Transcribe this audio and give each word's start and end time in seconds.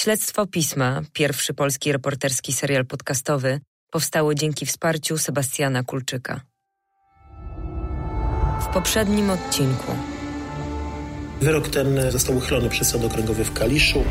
Śledztwo 0.00 0.46
Pisma, 0.46 1.00
pierwszy 1.12 1.54
polski 1.54 1.92
reporterski 1.92 2.52
serial 2.52 2.86
podcastowy, 2.86 3.60
powstało 3.90 4.34
dzięki 4.34 4.66
wsparciu 4.66 5.18
Sebastiana 5.18 5.82
Kulczyka. 5.82 6.40
W 8.60 8.66
poprzednim 8.66 9.30
odcinku 9.30 9.92
Wyrok 11.40 11.68
ten 11.68 12.10
został 12.10 12.36
uchylony 12.36 12.68
przez 12.68 12.88
Sąd 12.88 13.04
Okręgowy 13.04 13.44
w 13.44 13.52
Kaliszu. 13.52 14.04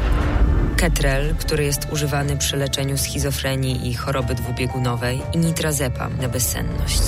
Ketrel, 0.78 1.36
który 1.36 1.64
jest 1.64 1.88
używany 1.92 2.38
przy 2.38 2.58
leczeniu 2.58 2.98
schizofrenii 2.98 3.90
i 3.90 3.94
choroby 3.94 4.36
dwubiegunowej 4.36 5.22
i 5.34 5.38
nitrazepam 5.38 6.18
na 6.18 6.30
bezsenność. 6.30 7.02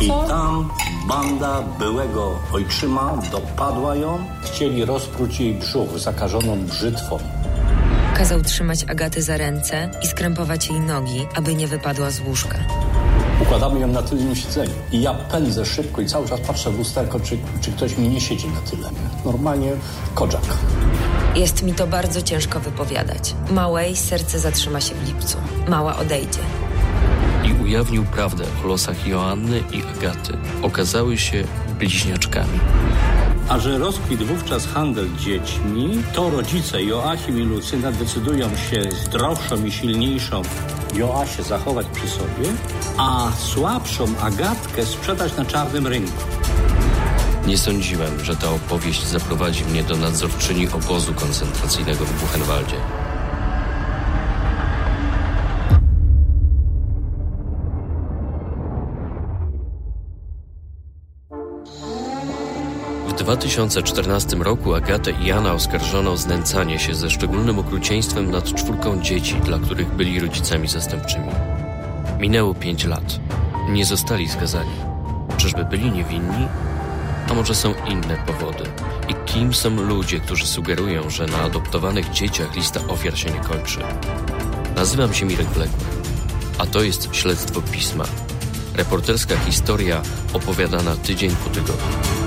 I 0.00 0.08
tam 0.08 0.70
banda 1.08 1.62
byłego 1.62 2.38
ojczyma 2.52 3.22
dopadła 3.32 3.96
ją. 3.96 4.26
Chcieli 4.44 4.84
rozpróć 4.84 5.40
jej 5.40 5.54
brzuch 5.54 5.98
zakażoną 5.98 6.66
brzytwą. 6.66 7.18
Kazał 8.16 8.42
trzymać 8.42 8.84
Agatę 8.88 9.22
za 9.22 9.36
ręce 9.36 9.90
i 10.02 10.06
skrępować 10.06 10.68
jej 10.68 10.80
nogi, 10.80 11.26
aby 11.34 11.54
nie 11.54 11.68
wypadła 11.68 12.10
z 12.10 12.20
łóżka. 12.20 12.58
Układamy 13.42 13.80
ją 13.80 13.86
na 13.86 14.02
tylnym 14.02 14.36
siedzeniu. 14.36 14.72
I 14.92 15.02
ja 15.02 15.14
pędzę 15.14 15.66
szybko 15.66 16.00
i 16.00 16.06
cały 16.06 16.28
czas 16.28 16.40
patrzę 16.40 16.70
w 16.70 16.78
lusterko, 16.78 17.20
czy, 17.20 17.38
czy 17.60 17.72
ktoś 17.72 17.98
mi 17.98 18.08
nie 18.08 18.20
siedzi 18.20 18.48
na 18.48 18.60
tyle. 18.60 18.90
Normalnie 19.24 19.72
kodzak. 20.14 20.42
Jest 21.34 21.62
mi 21.62 21.72
to 21.74 21.86
bardzo 21.86 22.22
ciężko 22.22 22.60
wypowiadać. 22.60 23.34
Małej 23.50 23.96
serce 23.96 24.38
zatrzyma 24.38 24.80
się 24.80 24.94
w 24.94 25.06
lipcu. 25.06 25.38
Mała 25.68 25.96
odejdzie. 25.96 26.40
i 27.44 27.62
ujawnił 27.62 28.04
prawdę 28.04 28.44
o 28.64 28.66
losach 28.66 29.06
Joanny 29.06 29.62
i 29.72 29.82
Agaty. 29.82 30.32
Okazały 30.62 31.18
się 31.18 31.44
bliźniaczkami. 31.78 32.60
A 33.48 33.58
że 33.58 33.78
rozkwit 33.78 34.22
wówczas 34.22 34.66
handel 34.66 35.08
dziećmi, 35.16 36.02
to 36.14 36.30
rodzice 36.30 36.82
Joachim 36.82 37.40
i 37.40 37.42
Lucyna 37.42 37.92
decydują 37.92 38.56
się 38.56 38.82
zdrowszą 39.04 39.64
i 39.64 39.72
silniejszą 39.72 40.42
Joasię 40.94 41.42
zachować 41.42 41.86
przy 41.86 42.08
sobie, 42.08 42.48
a 42.96 43.32
słabszą 43.38 44.04
Agatkę 44.20 44.86
sprzedać 44.86 45.36
na 45.36 45.44
czarnym 45.44 45.86
rynku. 45.86 46.22
Nie 47.46 47.58
sądziłem, 47.58 48.24
że 48.24 48.36
ta 48.36 48.50
opowieść 48.50 49.06
zaprowadzi 49.06 49.64
mnie 49.64 49.82
do 49.82 49.96
nadzorczyni 49.96 50.68
obozu 50.68 51.14
koncentracyjnego 51.14 52.04
w 52.04 52.20
Buchenwaldzie. 52.20 53.03
2014 63.14 64.36
roku 64.36 64.74
Agatę 64.74 65.10
i 65.10 65.26
Jana 65.26 65.52
oskarżono 65.52 66.12
o 66.12 66.16
znęcanie 66.16 66.78
się 66.78 66.94
ze 66.94 67.10
szczególnym 67.10 67.58
okrucieństwem 67.58 68.30
nad 68.30 68.54
czwórką 68.54 69.02
dzieci, 69.02 69.34
dla 69.34 69.58
których 69.58 69.94
byli 69.94 70.20
rodzicami 70.20 70.68
zastępczymi. 70.68 71.28
Minęło 72.18 72.54
pięć 72.54 72.84
lat. 72.84 73.20
Nie 73.68 73.84
zostali 73.84 74.28
skazani. 74.28 74.74
Czyżby 75.36 75.64
byli 75.64 75.90
niewinni? 75.90 76.48
A 77.30 77.34
może 77.34 77.54
są 77.54 77.74
inne 77.88 78.16
powody? 78.26 78.64
I 79.08 79.14
kim 79.26 79.54
są 79.54 79.70
ludzie, 79.70 80.20
którzy 80.20 80.46
sugerują, 80.46 81.10
że 81.10 81.26
na 81.26 81.38
adoptowanych 81.38 82.10
dzieciach 82.10 82.56
lista 82.56 82.80
ofiar 82.88 83.18
się 83.18 83.30
nie 83.30 83.40
kończy? 83.40 83.80
Nazywam 84.76 85.14
się 85.14 85.26
Mirek 85.26 85.48
Wległy, 85.48 85.84
a 86.58 86.66
to 86.66 86.82
jest 86.82 87.08
Śledztwo 87.12 87.62
Pisma. 87.62 88.04
Reporterska 88.74 89.36
historia 89.36 90.02
opowiadana 90.32 90.96
tydzień 90.96 91.30
po 91.44 91.50
tygodniu. 91.50 92.23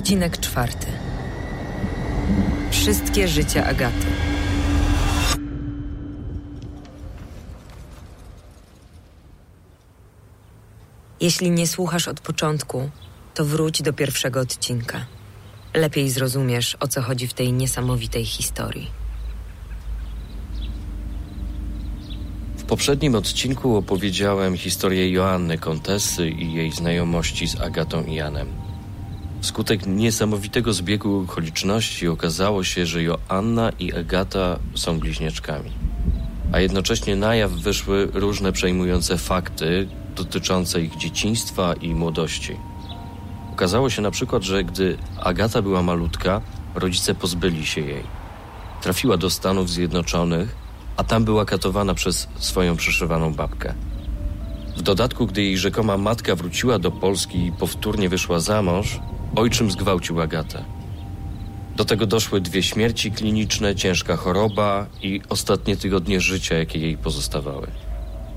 Odcinek 0.00 0.38
czwarty. 0.38 0.86
Wszystkie 2.70 3.28
życia 3.28 3.66
Agaty. 3.66 4.06
Jeśli 11.20 11.50
nie 11.50 11.66
słuchasz 11.66 12.08
od 12.08 12.20
początku, 12.20 12.90
to 13.34 13.44
wróć 13.44 13.82
do 13.82 13.92
pierwszego 13.92 14.40
odcinka. 14.40 15.06
Lepiej 15.74 16.10
zrozumiesz, 16.10 16.76
o 16.80 16.88
co 16.88 17.02
chodzi 17.02 17.26
w 17.28 17.34
tej 17.34 17.52
niesamowitej 17.52 18.24
historii. 18.24 18.90
W 22.56 22.64
poprzednim 22.64 23.14
odcinku 23.14 23.76
opowiedziałem 23.76 24.56
historię 24.56 25.10
Joanny 25.12 25.58
Kontesy 25.58 26.28
i 26.28 26.52
jej 26.54 26.72
znajomości 26.72 27.48
z 27.48 27.60
Agatą 27.60 28.04
i 28.04 28.14
Janem. 28.14 28.59
Wskutek 29.40 29.86
niesamowitego 29.86 30.72
zbiegu 30.72 31.20
okoliczności 31.20 32.08
okazało 32.08 32.64
się, 32.64 32.86
że 32.86 33.02
Joanna 33.02 33.70
i 33.78 33.92
Agata 33.92 34.58
są 34.74 34.98
bliźniaczkami. 34.98 35.70
A 36.52 36.60
jednocześnie 36.60 37.16
na 37.16 37.34
jaw 37.34 37.50
wyszły 37.50 38.08
różne 38.14 38.52
przejmujące 38.52 39.18
fakty 39.18 39.88
dotyczące 40.16 40.82
ich 40.82 40.96
dzieciństwa 40.96 41.74
i 41.74 41.94
młodości. 41.94 42.56
Okazało 43.52 43.90
się 43.90 44.02
na 44.02 44.10
przykład, 44.10 44.42
że 44.42 44.64
gdy 44.64 44.98
Agata 45.20 45.62
była 45.62 45.82
malutka, 45.82 46.40
rodzice 46.74 47.14
pozbyli 47.14 47.66
się 47.66 47.80
jej. 47.80 48.04
Trafiła 48.82 49.16
do 49.16 49.30
Stanów 49.30 49.70
Zjednoczonych, 49.70 50.56
a 50.96 51.04
tam 51.04 51.24
była 51.24 51.44
katowana 51.44 51.94
przez 51.94 52.28
swoją 52.38 52.76
przyszywaną 52.76 53.34
babkę. 53.34 53.74
W 54.76 54.82
dodatku, 54.82 55.26
gdy 55.26 55.42
jej 55.42 55.58
rzekoma 55.58 55.96
matka 55.96 56.36
wróciła 56.36 56.78
do 56.78 56.90
Polski 56.90 57.46
i 57.46 57.52
powtórnie 57.52 58.08
wyszła 58.08 58.40
za 58.40 58.62
mąż, 58.62 59.00
ojczym 59.36 59.70
zgwałcił 59.70 60.20
Agatę. 60.20 60.64
Do 61.76 61.84
tego 61.84 62.06
doszły 62.06 62.40
dwie 62.40 62.62
śmierci 62.62 63.12
kliniczne, 63.12 63.74
ciężka 63.74 64.16
choroba 64.16 64.86
i 65.02 65.20
ostatnie 65.28 65.76
tygodnie 65.76 66.20
życia, 66.20 66.54
jakie 66.54 66.78
jej 66.78 66.96
pozostawały. 66.98 67.66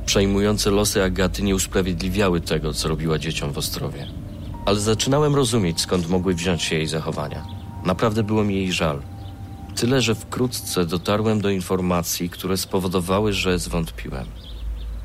Przejmujące 0.05 0.71
losy 0.71 1.03
Agaty 1.03 1.43
nie 1.43 1.55
usprawiedliwiały 1.55 2.41
tego, 2.41 2.73
co 2.73 2.87
robiła 2.89 3.19
dzieciom 3.19 3.53
w 3.53 3.57
Ostrowie. 3.57 4.07
Ale 4.65 4.79
zaczynałem 4.79 5.35
rozumieć, 5.35 5.81
skąd 5.81 6.09
mogły 6.09 6.33
wziąć 6.33 6.63
się 6.63 6.75
jej 6.75 6.87
zachowania. 6.87 7.45
Naprawdę 7.85 8.23
było 8.23 8.43
mi 8.43 8.55
jej 8.55 8.71
żal. 8.71 9.01
Tyle, 9.75 10.01
że 10.01 10.15
wkrótce 10.15 10.85
dotarłem 10.85 11.41
do 11.41 11.49
informacji, 11.49 12.29
które 12.29 12.57
spowodowały, 12.57 13.33
że 13.33 13.59
zwątpiłem. 13.59 14.25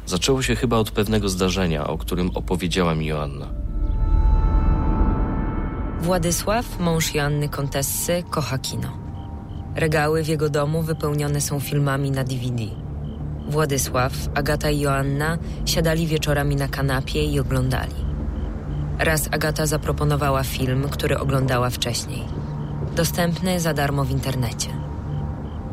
Zaczęło 0.06 0.42
się 0.42 0.56
chyba 0.56 0.76
od 0.76 0.90
pewnego 0.90 1.28
zdarzenia, 1.28 1.86
o 1.86 1.98
którym 1.98 2.30
opowiedziała 2.34 2.94
mi 2.94 3.06
Joanna. 3.06 3.57
Władysław, 6.02 6.80
mąż 6.80 7.14
Joanny 7.14 7.48
Kontessy, 7.48 8.22
kocha 8.30 8.58
kino. 8.58 8.88
Regały 9.74 10.24
w 10.24 10.28
jego 10.28 10.48
domu 10.48 10.82
wypełnione 10.82 11.40
są 11.40 11.60
filmami 11.60 12.10
na 12.10 12.24
DVD. 12.24 12.64
Władysław, 13.48 14.12
Agata 14.34 14.70
i 14.70 14.80
Joanna 14.80 15.38
siadali 15.64 16.06
wieczorami 16.06 16.56
na 16.56 16.68
kanapie 16.68 17.24
i 17.24 17.40
oglądali. 17.40 17.94
Raz 18.98 19.28
Agata 19.30 19.66
zaproponowała 19.66 20.44
film, 20.44 20.88
który 20.88 21.18
oglądała 21.18 21.70
wcześniej. 21.70 22.24
Dostępny 22.96 23.60
za 23.60 23.74
darmo 23.74 24.04
w 24.04 24.10
internecie. 24.10 24.68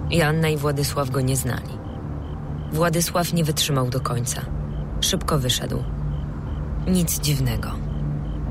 Joanna 0.10 0.50
i 0.50 0.58
Władysław 0.58 1.10
go 1.10 1.22
nie 1.22 1.36
znali. 1.36 1.78
Władysław 2.74 3.34
nie 3.34 3.44
wytrzymał 3.44 3.90
do 3.90 4.00
końca. 4.00 4.42
Szybko 5.02 5.40
wyszedł. 5.40 5.84
Nic 6.88 7.20
dziwnego. 7.20 7.85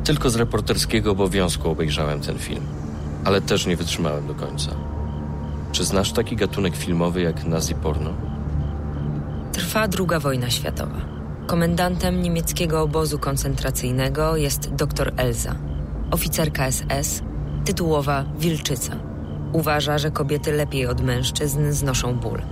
Tylko 0.05 0.31
z 0.31 0.37
reporterskiego 0.37 1.11
obowiązku 1.11 1.71
obejrzałem 1.71 2.21
ten 2.21 2.39
film, 2.39 2.65
ale 3.25 3.41
też 3.41 3.67
nie 3.67 3.77
wytrzymałem 3.77 4.27
do 4.27 4.35
końca. 4.35 4.71
Czy 5.73 5.85
znasz 5.85 6.13
taki 6.13 6.37
gatunek 6.37 6.77
filmowy 6.77 7.23
jak 7.23 7.45
nazi 7.45 7.75
porno? 7.75 8.11
Trwa 9.53 9.81
II 9.83 10.21
wojna 10.21 10.51
światowa. 10.51 11.01
Komendantem 11.47 12.23
niemieckiego 12.23 12.83
obozu 12.83 13.19
koncentracyjnego 13.19 14.37
jest 14.37 14.75
dr 14.75 15.13
Elza, 15.17 15.55
oficerka 16.11 16.71
SS, 16.73 17.23
tytułowa 17.65 18.25
Wilczyca. 18.39 18.97
Uważa, 19.53 19.99
że 19.99 20.11
kobiety 20.11 20.53
lepiej 20.53 20.87
od 20.87 21.01
mężczyzn 21.01 21.73
znoszą 21.73 22.15
ból. 22.15 22.43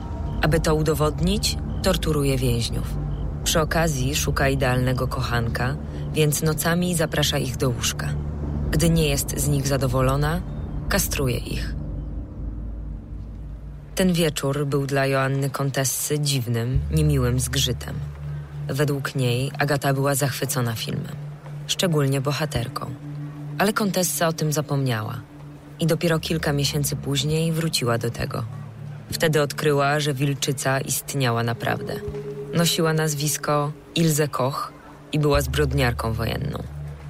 Aby 0.43 0.60
to 0.60 0.75
udowodnić, 0.75 1.58
torturuje 1.82 2.38
więźniów. 2.38 2.94
Przy 3.44 3.60
okazji 3.60 4.14
szuka 4.14 4.48
idealnego 4.48 5.08
kochanka, 5.08 5.76
więc 6.12 6.43
nocami 6.43 6.94
zaprasza 6.94 7.38
ich 7.38 7.56
do 7.56 7.70
łóżka. 7.70 8.09
Gdy 8.70 8.91
nie 8.91 9.09
jest 9.09 9.41
z 9.41 9.49
nich 9.49 9.67
zadowolona, 9.67 10.41
kastruje 10.88 11.37
ich. 11.37 11.75
Ten 13.94 14.12
wieczór 14.12 14.67
był 14.67 14.87
dla 14.87 15.06
Joanny 15.06 15.50
Kontessy 15.50 16.20
dziwnym, 16.20 16.81
niemiłym 16.91 17.41
zgrzytem. 17.41 17.94
Według 18.69 19.14
niej 19.14 19.50
Agata 19.59 19.94
była 19.94 20.14
zachwycona 20.14 20.75
filmem, 20.75 21.17
szczególnie 21.67 22.20
bohaterką. 22.20 22.87
Ale 23.58 23.73
Kontessa 23.73 24.29
o 24.29 24.32
tym 24.32 24.53
zapomniała 24.53 25.20
i 25.81 25.87
dopiero 25.87 26.19
kilka 26.19 26.53
miesięcy 26.53 26.97
później 26.97 27.53
wróciła 27.53 27.99
do 27.99 28.11
tego. 28.11 28.44
Wtedy 29.12 29.43
odkryła, 29.43 30.00
że 30.00 30.15
wilczyca 30.15 30.81
istniała 30.81 31.43
naprawdę. 31.43 31.94
Nosiła 32.55 32.93
nazwisko 32.93 33.73
Ilze 33.94 34.29
Koch 34.29 34.71
i 35.12 35.19
była 35.19 35.41
zbrodniarką 35.41 36.12
wojenną. 36.12 36.62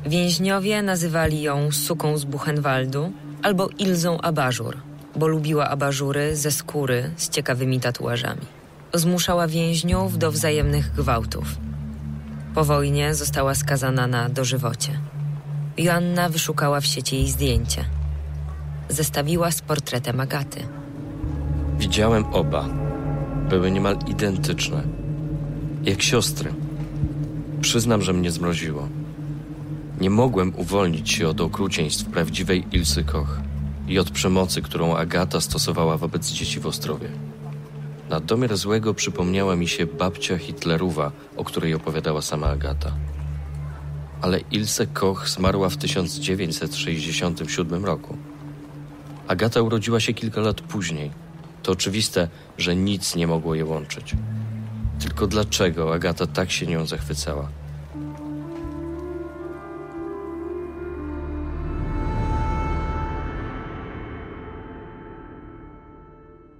Więźniowie 0.07 0.83
nazywali 0.83 1.43
ją 1.43 1.73
suką 1.73 2.19
z 2.19 2.25
Buchenwaldu, 2.25 3.13
albo 3.43 3.69
Ilzą 3.79 4.21
Abażur, 4.21 4.77
bo 5.17 5.27
lubiła 5.27 5.69
abażury 5.69 6.37
ze 6.37 6.51
skóry 6.51 7.11
z 7.17 7.29
ciekawymi 7.29 7.81
tatuażami. 7.81 8.47
Zmuszała 8.95 9.49
więźniów 9.49 10.19
do 10.19 10.33
wzajemnych 10.33 10.93
gwałtów. 10.93 11.45
Po 12.55 12.65
wojnie 12.65 13.15
została 13.15 13.55
skazana 13.55 14.07
na 14.07 14.29
dożywocie. 14.29 15.01
Joanna 15.79 16.29
wyszukała 16.29 16.81
w 16.81 16.87
sieci 16.87 17.17
jej 17.17 17.29
zdjęcie. 17.29 17.85
Zestawiła 18.89 19.51
z 19.51 19.63
portretem 19.63 20.21
Agaty. 20.21 20.61
Widziałem 21.79 22.25
oba. 22.25 22.69
Były 23.49 23.71
niemal 23.71 23.97
identyczne. 24.07 24.83
Jak 25.85 26.03
siostry. 26.03 26.53
Przyznam, 27.63 28.03
że 28.03 28.13
mnie 28.13 28.31
zmroziło. 28.31 28.89
Nie 30.01 30.11
mogłem 30.11 30.53
uwolnić 30.57 31.11
się 31.11 31.29
od 31.29 31.41
okrucieństw 31.41 32.05
prawdziwej 32.05 32.65
Ilsy 32.73 33.05
Koch 33.05 33.41
i 33.89 33.99
od 33.99 34.11
przemocy, 34.11 34.63
którą 34.63 34.97
Agata 34.97 35.41
stosowała 35.41 35.97
wobec 35.97 36.31
dzieci 36.31 36.61
w 36.61 36.67
Ostrowie. 36.67 37.09
Na 38.11 38.21
domiar 38.21 38.57
złego 38.57 38.95
przypomniała 38.95 39.57
mi 39.57 39.69
się 39.69 39.87
babcia 39.87 40.39
Hitlerowa, 40.39 41.13
o 41.37 41.45
której 41.45 41.75
opowiadała 41.75 42.23
sama 42.23 42.47
Agata. 42.47 42.93
Ale 44.21 44.41
Ilse 44.41 44.87
Koch 44.87 45.29
zmarła 45.29 45.69
w 45.69 45.77
1967 45.77 47.85
roku. 47.85 48.17
Agata 49.29 49.63
urodziła 49.63 50.01
się 50.01 50.15
kilka 50.15 50.41
lat 50.41 50.61
później. 50.61 51.11
To 51.63 51.73
oczywiste, 51.73 52.29
że 52.59 52.77
nic 52.77 53.17
nie 53.17 53.27
mogło 53.27 53.55
je 53.55 53.65
łączyć. 53.65 54.15
Tylko 55.03 55.27
dlaczego 55.27 55.95
Agata 55.95 56.27
tak 56.27 56.51
się 56.51 56.67
nią 56.67 56.87
zachwycała? 56.87 57.49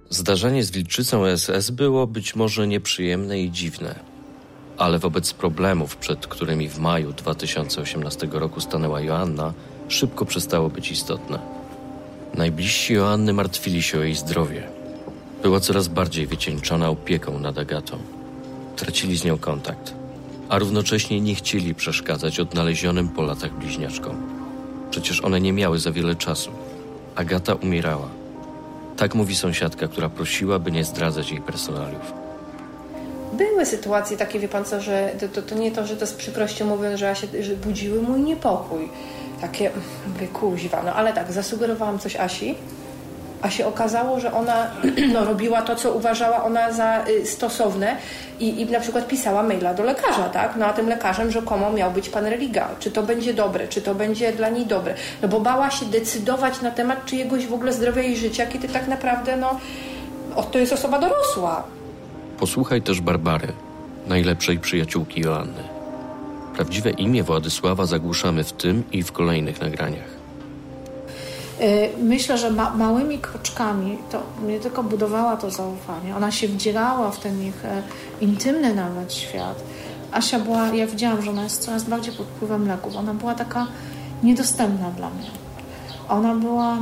Zdarzenie 0.09 0.63
z 0.63 0.71
wilczycą 0.71 1.37
SS 1.37 1.69
było 1.69 2.07
być 2.07 2.35
może 2.35 2.67
nieprzyjemne 2.67 3.39
i 3.39 3.51
dziwne, 3.51 3.99
ale 4.77 4.99
wobec 4.99 5.33
problemów, 5.33 5.97
przed 5.97 6.27
którymi 6.27 6.69
w 6.69 6.79
maju 6.79 7.13
2018 7.13 8.27
roku 8.31 8.61
stanęła 8.61 9.01
Joanna, 9.01 9.53
szybko 9.87 10.25
przestało 10.25 10.69
być 10.69 10.91
istotne. 10.91 11.39
Najbliżsi 12.33 12.93
Joanny 12.93 13.33
martwili 13.33 13.83
się 13.83 13.99
o 13.99 14.03
jej 14.03 14.15
zdrowie. 14.15 14.67
Była 15.43 15.59
coraz 15.59 15.87
bardziej 15.87 16.27
wycieńczona 16.27 16.89
opieką 16.89 17.39
nad 17.39 17.57
Agatą. 17.57 18.22
Tracili 18.75 19.17
z 19.17 19.23
nią 19.23 19.37
kontakt, 19.37 19.93
a 20.49 20.59
równocześnie 20.59 21.21
nie 21.21 21.35
chcieli 21.35 21.75
przeszkadzać 21.75 22.39
odnalezionym 22.39 23.09
po 23.09 23.21
latach 23.21 23.53
bliźniaczkom. 23.53 24.15
Przecież 24.91 25.21
one 25.21 25.41
nie 25.41 25.53
miały 25.53 25.79
za 25.79 25.91
wiele 25.91 26.15
czasu. 26.15 26.51
Agata 27.15 27.53
umierała. 27.53 28.07
Tak 28.97 29.15
mówi 29.15 29.35
sąsiadka, 29.35 29.87
która 29.87 30.09
prosiła, 30.09 30.59
by 30.59 30.71
nie 30.71 30.83
zdradzać 30.83 31.31
jej 31.31 31.41
personaliów. 31.41 32.13
Były 33.33 33.65
sytuacje 33.65 34.17
takie, 34.17 34.39
wie 34.39 34.47
pan 34.47 34.65
co, 34.65 34.81
że 34.81 35.11
to, 35.19 35.27
to, 35.27 35.41
to 35.41 35.55
nie 35.55 35.71
to, 35.71 35.87
że 35.87 35.97
to 35.97 36.07
z 36.07 36.13
przykrością 36.13 36.65
mówiąc, 36.65 36.99
że, 36.99 37.05
ja 37.05 37.15
się, 37.15 37.27
że 37.43 37.55
budziły 37.55 38.01
mój 38.01 38.19
niepokój. 38.19 38.89
Takie, 39.41 39.71
mówię, 40.13 40.27
kuźwa, 40.27 40.83
no 40.85 40.93
ale 40.93 41.13
tak, 41.13 41.31
zasugerowałam 41.31 41.99
coś 41.99 42.15
Asi, 42.15 42.55
a 43.43 43.49
się 43.49 43.67
okazało, 43.67 44.19
że 44.19 44.33
ona 44.33 44.71
no, 45.13 45.25
robiła 45.25 45.61
to, 45.61 45.75
co 45.75 45.93
uważała 45.93 46.43
ona 46.43 46.71
za 46.71 47.07
y, 47.07 47.25
stosowne 47.25 47.97
i, 48.39 48.61
i 48.61 48.65
na 48.65 48.79
przykład 48.79 49.07
pisała 49.07 49.43
maila 49.43 49.73
do 49.73 49.83
lekarza, 49.83 50.29
tak? 50.29 50.55
No 50.55 50.65
a 50.65 50.73
tym 50.73 50.89
lekarzem 50.89 51.31
rzekomo 51.31 51.71
miał 51.71 51.91
być 51.91 52.09
pan 52.09 52.25
Religa. 52.25 52.69
Czy 52.79 52.91
to 52.91 53.03
będzie 53.03 53.33
dobre, 53.33 53.67
czy 53.67 53.81
to 53.81 53.95
będzie 53.95 54.33
dla 54.33 54.49
niej 54.49 54.65
dobre? 54.65 54.93
No 55.21 55.27
bo 55.27 55.39
bała 55.39 55.71
się 55.71 55.85
decydować 55.85 56.61
na 56.61 56.71
temat 56.71 57.05
czyjegoś 57.05 57.47
w 57.47 57.53
ogóle 57.53 57.73
zdrowia 57.73 58.01
i 58.01 58.15
życia, 58.15 58.45
kiedy 58.45 58.67
tak 58.67 58.87
naprawdę, 58.87 59.37
no, 59.37 59.59
to 60.51 60.59
jest 60.59 60.73
osoba 60.73 60.99
dorosła. 60.99 61.63
Posłuchaj 62.39 62.81
też 62.81 63.01
Barbary, 63.01 63.47
najlepszej 64.07 64.59
przyjaciółki 64.59 65.21
Joanny. 65.21 65.63
Prawdziwe 66.55 66.89
imię 66.89 67.23
Władysława 67.23 67.85
zagłuszamy 67.85 68.43
w 68.43 68.53
tym 68.53 68.83
i 68.91 69.03
w 69.03 69.11
kolejnych 69.11 69.61
nagraniach. 69.61 70.22
Myślę, 71.97 72.37
że 72.37 72.51
ma, 72.51 72.69
małymi 72.69 73.19
kroczkami 73.19 73.97
to 74.11 74.23
nie 74.47 74.59
tylko 74.59 74.83
budowała 74.83 75.37
to 75.37 75.51
zaufanie, 75.51 76.15
ona 76.15 76.31
się 76.31 76.47
wdzierała 76.47 77.11
w 77.11 77.19
ten 77.19 77.43
ich 77.43 77.65
e, 77.65 77.83
intymny 78.21 78.75
nawet 78.75 79.13
świat. 79.13 79.63
Asia 80.11 80.39
była, 80.39 80.67
ja 80.67 80.87
widziałam, 80.87 81.21
że 81.21 81.31
ona 81.31 81.43
jest 81.43 81.61
coraz 81.61 81.83
bardziej 81.83 82.13
pod 82.13 82.25
wpływem 82.27 82.67
leków. 82.67 82.95
Ona 82.95 83.13
była 83.13 83.35
taka 83.35 83.67
niedostępna 84.23 84.91
dla 84.91 85.09
mnie. 85.09 85.27
Ona 86.09 86.35
była 86.35 86.77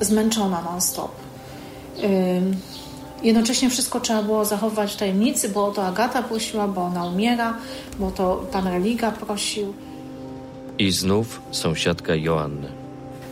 zmęczona 0.00 0.62
non-stop. 0.62 1.10
Jednocześnie 3.22 3.70
wszystko 3.70 4.00
trzeba 4.00 4.22
było 4.22 4.44
zachować 4.44 4.94
w 4.94 4.96
tajemnicy, 4.96 5.48
bo 5.48 5.70
to 5.70 5.86
Agata 5.86 6.22
prosiła, 6.22 6.68
bo 6.68 6.82
ona 6.82 7.04
umiera, 7.04 7.56
bo 7.98 8.10
to 8.10 8.44
pan 8.52 8.66
Religa 8.66 9.10
prosił. 9.10 9.74
I 10.78 10.92
znów 10.92 11.42
sąsiadka 11.50 12.14
Joanny. 12.14 12.81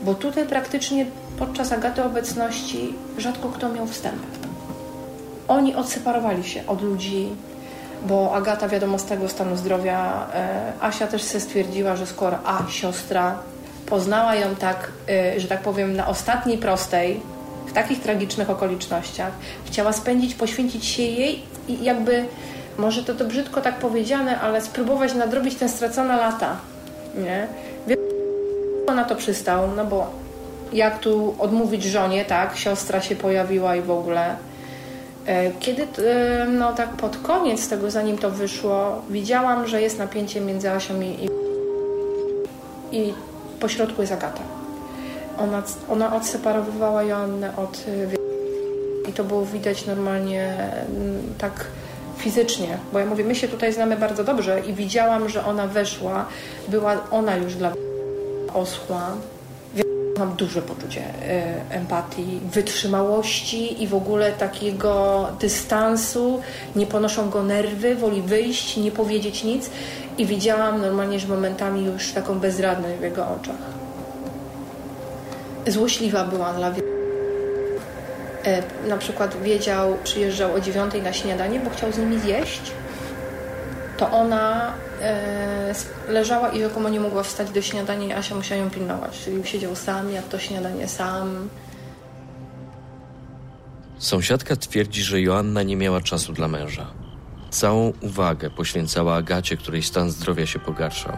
Bo 0.03 0.15
tutaj 0.15 0.47
praktycznie 0.47 1.07
podczas 1.39 1.73
Agaty 1.73 2.05
obecności 2.05 2.95
rzadko 3.19 3.49
kto 3.49 3.69
miał 3.69 3.87
wstęp. 3.87 4.23
Oni 5.49 5.75
odseparowali 5.75 6.45
się 6.45 6.67
od 6.67 6.83
ludzi, 6.83 7.29
bo 8.07 8.35
Agata 8.35 8.69
wiadomo 8.69 8.99
z 8.99 9.05
tego 9.05 9.29
stanu 9.29 9.57
zdrowia, 9.57 10.27
e, 10.35 10.73
Asia 10.81 11.07
też 11.07 11.23
sobie 11.23 11.41
stwierdziła, 11.41 11.97
że 11.97 12.07
skoro 12.07 12.39
A, 12.45 12.63
siostra, 12.71 13.39
poznała 13.87 14.35
ją 14.35 14.57
tak, 14.57 14.93
e, 15.09 15.41
że 15.41 15.49
tak 15.49 15.61
powiem, 15.61 15.97
na 15.97 16.07
ostatniej 16.09 16.59
prostej, 16.59 17.21
w 17.67 17.73
takich 17.73 18.01
tragicznych 18.01 18.51
okolicznościach, 18.51 19.33
chciała 19.65 19.93
spędzić, 19.93 20.35
poświęcić 20.35 20.85
się 20.85 21.03
jej 21.03 21.43
i 21.69 21.85
jakby, 21.85 22.25
może 22.79 23.05
to 23.05 23.15
to 23.15 23.25
brzydko 23.25 23.61
tak 23.61 23.79
powiedziane, 23.79 24.41
ale 24.41 24.61
spróbować 24.61 25.15
nadrobić 25.15 25.55
te 25.55 25.69
stracone 25.69 26.17
lata, 26.17 26.57
nie? 27.15 27.49
Na 28.95 29.05
to 29.05 29.17
przystał, 29.17 29.69
no 29.77 29.85
bo 29.85 30.07
jak 30.73 30.99
tu 30.99 31.35
odmówić 31.39 31.85
żonie, 31.85 32.25
tak, 32.25 32.57
siostra 32.57 33.01
się 33.01 33.17
pojawiła 33.17 33.77
i 33.77 33.83
w 33.83 33.91
ogóle. 33.91 34.37
E, 35.27 35.51
kiedy, 35.61 35.83
e, 35.83 36.47
no 36.47 36.73
tak 36.73 36.89
pod 36.89 37.17
koniec 37.17 37.69
tego, 37.69 37.91
zanim 37.91 38.19
to 38.19 38.31
wyszło, 38.31 39.03
widziałam, 39.11 39.67
że 39.67 39.83
jest 39.83 39.99
napięcie 39.99 40.41
między 40.41 40.71
Asią 40.71 41.01
i, 41.01 41.29
i 42.93 43.15
pośrodku 43.61 44.01
jest 44.01 44.13
Agata. 44.13 44.43
Ona, 45.39 45.63
ona 45.89 46.17
odseparowywała 46.17 47.03
Joannę 47.03 47.57
od 47.57 47.85
i 49.09 49.13
to 49.13 49.25
było 49.25 49.47
widać 49.47 49.87
normalnie 49.87 50.55
tak 51.39 51.67
fizycznie, 52.19 52.79
bo 52.93 52.99
ja 52.99 53.07
mówię, 53.07 53.25
my 53.25 53.35
się 53.35 53.49
tutaj 53.49 53.73
znamy 53.73 53.97
bardzo 53.97 54.25
dobrze 54.25 54.61
i 54.61 54.73
widziałam, 54.73 55.29
że 55.29 55.45
ona 55.45 55.67
weszła, 55.67 56.27
była 56.69 56.97
ona 57.11 57.37
już 57.37 57.55
dla 57.55 57.73
oschła. 58.55 59.11
Mam 60.19 60.37
duże 60.37 60.63
poczucie 60.63 61.01
y, 61.01 61.75
empatii, 61.75 62.41
wytrzymałości 62.53 63.83
i 63.83 63.87
w 63.87 63.95
ogóle 63.95 64.33
takiego 64.33 65.27
dystansu. 65.41 66.41
Nie 66.77 66.87
ponoszą 66.87 67.31
go 67.31 67.43
nerwy, 67.43 67.95
woli 67.95 68.23
wyjść, 68.23 68.77
nie 68.77 68.91
powiedzieć 68.91 69.45
nic. 69.45 69.71
I 70.19 70.27
widziałam 70.27 70.81
normalnie, 70.81 71.21
że 71.21 71.29
momentami 71.29 71.85
już 71.85 72.13
taką 72.13 72.39
bezradność 72.39 72.99
w 72.99 73.03
jego 73.03 73.23
oczach. 73.23 73.81
Złośliwa 75.67 76.25
była 76.25 76.53
dla 76.53 76.71
wielu. 76.71 76.89
Y, 78.85 78.89
na 78.89 78.97
przykład 78.97 79.43
wiedział, 79.43 79.97
przyjeżdżał 80.05 80.55
o 80.55 80.61
dziewiątej 80.61 81.03
na 81.03 81.13
śniadanie, 81.13 81.61
bo 81.61 81.71
chciał 81.71 81.93
z 81.93 81.99
nimi 81.99 82.19
zjeść. 82.19 82.63
To 83.97 84.11
ona 84.11 84.73
leżała 86.09 86.49
i 86.49 86.61
rzekomo 86.61 86.89
nie 86.89 87.01
mogła 87.01 87.23
wstać 87.23 87.51
do 87.51 87.63
śniadania 87.63 88.07
i 88.07 88.13
Asia 88.13 88.35
musiała 88.35 88.61
ją 88.61 88.71
pilnować. 88.71 89.21
Czyli 89.25 89.47
siedział 89.47 89.77
sam, 89.77 90.13
jak 90.13 90.29
to 90.29 90.39
śniadanie 90.39 90.89
sam. 90.89 91.49
Sąsiadka 93.99 94.57
twierdzi, 94.57 95.03
że 95.03 95.21
Joanna 95.21 95.63
nie 95.63 95.77
miała 95.77 96.01
czasu 96.01 96.33
dla 96.33 96.49
męża. 96.49 96.87
Całą 97.51 97.93
uwagę 98.01 98.51
poświęcała 98.51 99.15
Agacie, 99.15 99.57
której 99.57 99.83
stan 99.83 100.11
zdrowia 100.11 100.47
się 100.47 100.59
pogarszał. 100.59 101.17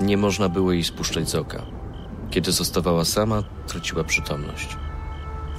Nie 0.00 0.16
można 0.16 0.48
było 0.48 0.72
jej 0.72 0.84
spuszczać 0.84 1.28
z 1.28 1.34
oka. 1.34 1.62
Kiedy 2.30 2.52
zostawała 2.52 3.04
sama, 3.04 3.42
traciła 3.66 4.04
przytomność. 4.04 4.76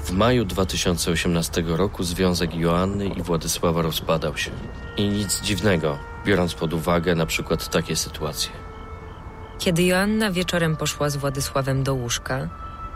W 0.03 0.11
maju 0.11 0.45
2018 0.45 1.63
roku 1.67 2.03
związek 2.03 2.55
Joanny 2.55 3.07
i 3.07 3.21
Władysława 3.21 3.81
rozpadał 3.81 4.37
się. 4.37 4.51
I 4.97 5.09
nic 5.09 5.41
dziwnego, 5.41 5.97
biorąc 6.25 6.53
pod 6.53 6.73
uwagę 6.73 7.15
na 7.15 7.25
przykład 7.25 7.69
takie 7.69 7.95
sytuacje. 7.95 8.51
Kiedy 9.59 9.83
Joanna 9.83 10.31
wieczorem 10.31 10.77
poszła 10.77 11.09
z 11.09 11.15
Władysławem 11.15 11.83
do 11.83 11.93
łóżka, 11.93 12.47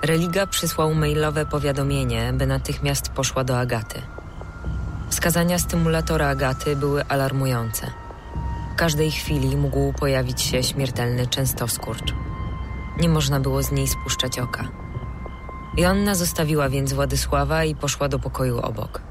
Religa 0.01 0.47
przysłał 0.47 0.93
mailowe 0.93 1.45
powiadomienie, 1.45 2.33
by 2.33 2.47
natychmiast 2.47 3.09
poszła 3.09 3.43
do 3.43 3.59
Agaty. 3.59 4.01
Wskazania 5.09 5.59
stymulatora 5.59 6.27
Agaty 6.27 6.75
były 6.75 7.05
alarmujące. 7.05 7.91
W 8.73 8.75
każdej 8.75 9.11
chwili 9.11 9.57
mógł 9.57 9.93
pojawić 9.93 10.41
się 10.41 10.63
śmiertelny 10.63 11.27
częstoskurcz. 11.27 12.13
Nie 12.99 13.09
można 13.09 13.39
było 13.39 13.63
z 13.63 13.71
niej 13.71 13.87
spuszczać 13.87 14.39
oka. 14.39 14.67
Joanna 15.77 16.15
zostawiła 16.15 16.69
więc 16.69 16.93
Władysława 16.93 17.63
i 17.63 17.75
poszła 17.75 18.09
do 18.09 18.19
pokoju 18.19 18.59
obok. 18.59 19.06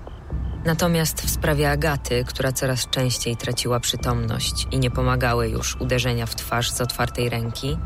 Natomiast 0.67 1.21
w 1.21 1.31
sprawie 1.31 1.71
Agaty, 1.71 2.25
która 2.25 2.53
coraz 2.53 2.91
częściej 2.91 3.37
traciła 3.37 3.81
przytomność 3.81 4.67
i 4.71 4.79
nie 4.79 4.91
pomagały 4.91 5.49
już 5.49 5.77
uderzenia 5.77 6.27
w 6.27 6.35
twarz 6.35 6.71
z 6.71 6.81
otwartej 6.81 7.29
ręki, 7.29 7.79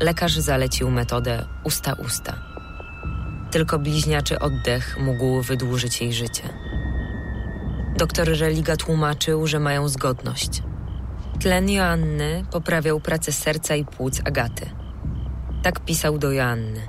lekarz 0.00 0.38
zalecił 0.38 0.90
metodę 0.90 1.44
usta-usta. 1.64 2.34
Tylko 3.50 3.78
bliźniaczy 3.78 4.38
oddech 4.38 4.98
mógł 5.00 5.42
wydłużyć 5.42 6.00
jej 6.00 6.12
życie. 6.12 6.42
Doktor 7.96 8.28
Religa 8.38 8.76
tłumaczył, 8.76 9.46
że 9.46 9.60
mają 9.60 9.88
zgodność. 9.88 10.62
Tlen 11.40 11.70
Joanny 11.70 12.44
poprawiał 12.50 13.00
pracę 13.00 13.32
serca 13.32 13.74
i 13.74 13.84
płuc 13.84 14.20
Agaty. 14.24 14.70
Tak 15.62 15.80
pisał 15.80 16.18
do 16.18 16.32
Joanny. 16.32 16.88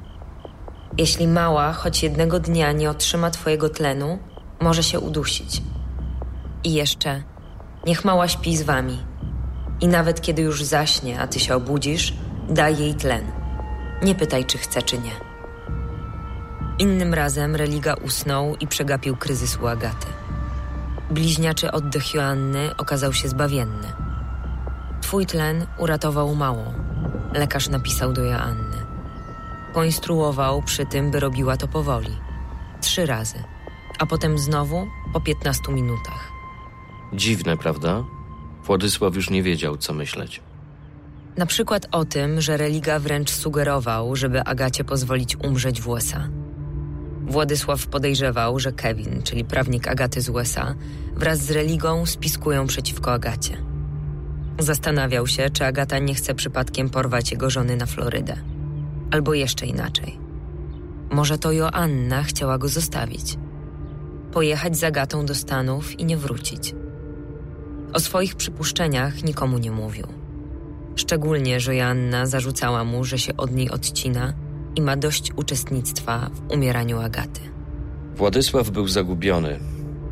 Jeśli 0.97 1.27
mała 1.27 1.73
choć 1.73 2.03
jednego 2.03 2.39
dnia 2.39 2.71
nie 2.71 2.89
otrzyma 2.89 3.29
twojego 3.29 3.69
tlenu, 3.69 4.19
może 4.63 4.83
się 4.83 4.99
udusić. 4.99 5.61
I 6.63 6.73
jeszcze, 6.73 7.23
niech 7.85 8.05
mała 8.05 8.27
śpi 8.27 8.57
z 8.57 8.63
wami. 8.63 8.99
I 9.81 9.87
nawet 9.87 10.21
kiedy 10.21 10.41
już 10.41 10.63
zaśnie, 10.63 11.19
a 11.19 11.27
ty 11.27 11.39
się 11.39 11.55
obudzisz, 11.55 12.13
daj 12.49 12.77
jej 12.77 12.95
tlen. 12.95 13.31
Nie 14.03 14.15
pytaj, 14.15 14.45
czy 14.45 14.57
chce, 14.57 14.81
czy 14.81 14.97
nie. 14.97 15.11
Innym 16.79 17.13
razem 17.13 17.55
Religa 17.55 17.93
usnął 17.93 18.55
i 18.55 18.67
przegapił 18.67 19.17
kryzys 19.17 19.57
u 19.57 19.67
Agaty. 19.67 20.07
Bliźniaczy 21.11 21.71
oddech 21.71 22.13
Joanny 22.13 22.75
okazał 22.77 23.13
się 23.13 23.27
zbawienny. 23.29 23.87
Twój 25.01 25.25
tlen 25.25 25.65
uratował 25.77 26.35
małą, 26.35 26.73
lekarz 27.33 27.69
napisał 27.69 28.13
do 28.13 28.23
Joanny. 28.23 28.77
Poinstruował 29.73 30.61
przy 30.61 30.85
tym, 30.85 31.11
by 31.11 31.19
robiła 31.19 31.57
to 31.57 31.67
powoli. 31.67 32.17
Trzy 32.81 33.05
razy, 33.05 33.43
a 33.99 34.05
potem 34.05 34.37
znowu 34.37 34.87
po 35.13 35.21
15 35.21 35.71
minutach. 35.71 36.31
Dziwne, 37.13 37.57
prawda? 37.57 38.03
Władysław 38.63 39.15
już 39.15 39.29
nie 39.29 39.43
wiedział, 39.43 39.77
co 39.77 39.93
myśleć. 39.93 40.41
Na 41.37 41.45
przykład 41.45 41.87
o 41.91 42.05
tym, 42.05 42.41
że 42.41 42.57
Religa 42.57 42.99
wręcz 42.99 43.31
sugerował, 43.31 44.15
żeby 44.15 44.43
Agacie 44.43 44.83
pozwolić 44.83 45.35
umrzeć 45.35 45.81
w 45.81 45.87
USA. 45.87 46.29
Władysław 47.27 47.87
podejrzewał, 47.87 48.59
że 48.59 48.71
Kevin, 48.71 49.23
czyli 49.23 49.45
prawnik 49.45 49.87
Agaty 49.87 50.21
z 50.21 50.29
USA, 50.29 50.75
wraz 51.15 51.39
z 51.39 51.51
Religą 51.51 52.05
spiskują 52.05 52.67
przeciwko 52.67 53.13
Agacie. 53.13 53.57
Zastanawiał 54.59 55.27
się, 55.27 55.49
czy 55.49 55.65
Agata 55.65 55.99
nie 55.99 56.15
chce 56.15 56.35
przypadkiem 56.35 56.89
porwać 56.89 57.31
jego 57.31 57.49
żony 57.49 57.75
na 57.75 57.85
Florydę. 57.85 58.35
Albo 59.11 59.33
jeszcze 59.33 59.65
inaczej. 59.65 60.19
Może 61.11 61.37
to 61.37 61.51
Joanna 61.51 62.23
chciała 62.23 62.57
go 62.57 62.67
zostawić. 62.67 63.37
Pojechać 64.33 64.77
z 64.77 64.83
Agatą 64.83 65.25
do 65.25 65.35
Stanów 65.35 65.99
i 65.99 66.05
nie 66.05 66.17
wrócić. 66.17 66.75
O 67.93 67.99
swoich 67.99 68.35
przypuszczeniach 68.35 69.23
nikomu 69.23 69.57
nie 69.57 69.71
mówił. 69.71 70.07
Szczególnie, 70.95 71.59
że 71.59 71.75
Joanna 71.75 72.25
zarzucała 72.25 72.83
mu, 72.83 73.03
że 73.03 73.19
się 73.19 73.37
od 73.37 73.51
niej 73.51 73.69
odcina 73.69 74.33
i 74.75 74.81
ma 74.81 74.95
dość 74.95 75.31
uczestnictwa 75.35 76.29
w 76.33 76.51
umieraniu 76.51 76.99
Agaty. 76.99 77.41
Władysław 78.15 78.69
był 78.69 78.87
zagubiony, 78.87 79.59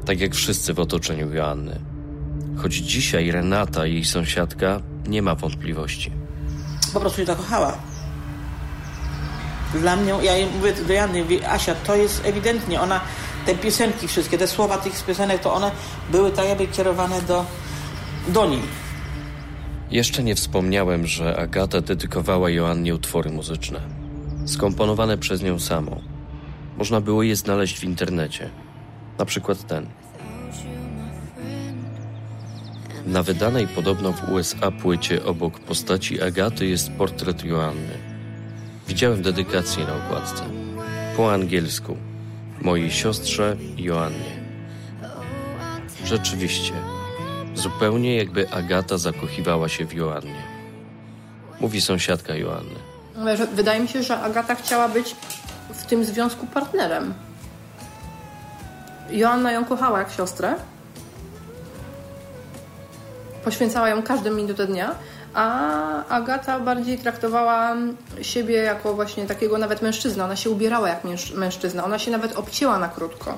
tak 0.06 0.20
jak 0.20 0.36
wszyscy 0.36 0.74
w 0.74 0.80
otoczeniu 0.80 1.34
Joanny. 1.34 1.80
Choć 2.58 2.74
dzisiaj 2.74 3.32
Renata, 3.32 3.86
jej 3.86 4.06
sąsiadka, 4.06 4.82
nie 5.08 5.22
ma 5.22 5.36
wątpliwości. 5.36 6.12
Po 6.94 7.00
prostu 7.00 7.18
się 7.20 7.26
zakochała. 7.26 7.78
Dla 9.74 9.96
mnie, 9.96 10.12
ja 10.22 10.34
mówię 10.58 10.74
do 10.88 10.94
Jany, 10.94 11.22
mówię, 11.22 11.52
Asia, 11.52 11.76
to 11.76 11.96
jest 11.96 12.26
ewidentnie, 12.26 12.82
ona, 12.82 13.02
te 13.46 13.56
piosenki 13.56 14.08
wszystkie, 14.08 14.38
te 14.38 14.48
słowa 14.48 14.78
tych 14.78 15.06
piosenek, 15.06 15.42
to 15.42 15.54
one 15.54 15.72
były 16.12 16.32
tak 16.32 16.46
jakby 16.46 16.68
kierowane 16.68 17.22
do, 17.22 17.46
do 18.28 18.50
niej. 18.50 18.62
Jeszcze 19.92 20.24
nie 20.24 20.36
wspomniałem, 20.36 21.08
że 21.08 21.38
Agata 21.38 21.82
dedykowała 21.82 22.50
Joannie 22.50 22.96
utwory 22.96 23.30
muzyczne, 23.30 23.80
skomponowane 24.46 25.18
przez 25.18 25.44
nią 25.44 25.60
samą. 25.60 26.02
Można 26.78 27.02
było 27.02 27.24
je 27.24 27.36
znaleźć 27.36 27.80
w 27.80 27.84
internecie. 27.84 28.50
Na 29.20 29.26
przykład 29.26 29.68
ten. 29.68 29.88
Na 33.06 33.24
wydanej 33.24 33.68
podobno 33.68 34.14
w 34.14 34.30
USA 34.30 34.72
płycie 34.72 35.26
obok 35.26 35.60
postaci 35.60 36.22
Agaty 36.22 36.66
jest 36.66 36.92
portret 36.92 37.44
Joanny. 37.44 37.98
Widziałem 38.88 39.22
dedykację 39.22 39.86
na 39.86 39.96
okładce. 39.96 40.44
Po 41.18 41.34
angielsku. 41.34 42.11
Mojej 42.62 42.92
siostrze 42.92 43.58
Joannie. 43.78 44.42
Rzeczywiście, 46.06 46.74
zupełnie 47.56 48.16
jakby 48.16 48.50
Agata 48.50 48.98
zakochiwała 48.98 49.70
się 49.70 49.86
w 49.86 49.94
Joannie. 49.94 50.44
Mówi 51.60 51.82
sąsiadka 51.82 52.36
Joanny. 52.36 52.76
Wydaje 53.54 53.80
mi 53.80 53.88
się, 53.88 54.04
że 54.04 54.20
Agata 54.20 54.56
chciała 54.56 54.90
być 54.90 55.16
w 55.74 55.86
tym 55.86 56.06
związku 56.06 56.48
partnerem. 56.48 57.14
Joanna 59.12 59.52
ją 59.52 59.66
kochała 59.66 60.00
jak 60.00 60.12
siostrę. 60.12 60.56
Poświęcała 63.44 63.90
ją 63.90 64.04
każdą 64.04 64.32
minutę 64.32 64.68
dnia, 64.68 64.96
a 65.34 66.06
Agata 66.10 66.60
bardziej 66.60 66.98
traktowała 66.98 67.76
siebie 68.22 68.56
jako 68.56 68.94
właśnie 68.94 69.26
takiego 69.26 69.58
nawet 69.58 69.82
mężczyzna. 69.82 70.26
Ona 70.26 70.36
się 70.36 70.50
ubierała 70.50 70.90
jak 70.90 71.04
męż- 71.04 71.36
mężczyzna. 71.38 71.84
Ona 71.84 72.00
się 72.00 72.12
nawet 72.12 72.36
obcięła 72.36 72.80
na 72.80 72.90
krótko. 72.90 73.38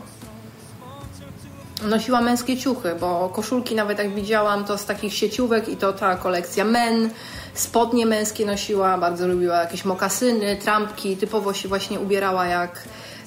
Nosiła 1.89 2.21
męskie 2.21 2.57
ciuchy, 2.57 2.95
bo 2.99 3.29
koszulki 3.29 3.75
nawet 3.75 3.97
jak 3.97 4.15
widziałam 4.15 4.65
to 4.65 4.77
z 4.77 4.85
takich 4.85 5.13
sieciówek 5.13 5.69
i 5.69 5.77
to 5.77 5.93
ta 5.93 6.15
kolekcja 6.15 6.65
men, 6.65 7.09
spodnie 7.53 8.05
męskie 8.05 8.45
nosiła, 8.45 8.97
bardzo 8.97 9.27
lubiła 9.27 9.57
jakieś 9.57 9.85
mokasyny, 9.85 10.55
trampki, 10.55 11.17
typowo 11.17 11.53
się 11.53 11.67
właśnie 11.69 11.99
ubierała 11.99 12.45
jak 12.45 12.83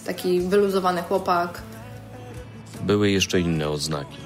taki 0.07 0.41
wyluzowany 0.41 1.03
chłopak. 1.03 1.63
Były 2.81 3.11
jeszcze 3.11 3.41
inne 3.41 3.69
oznaki. 3.69 4.17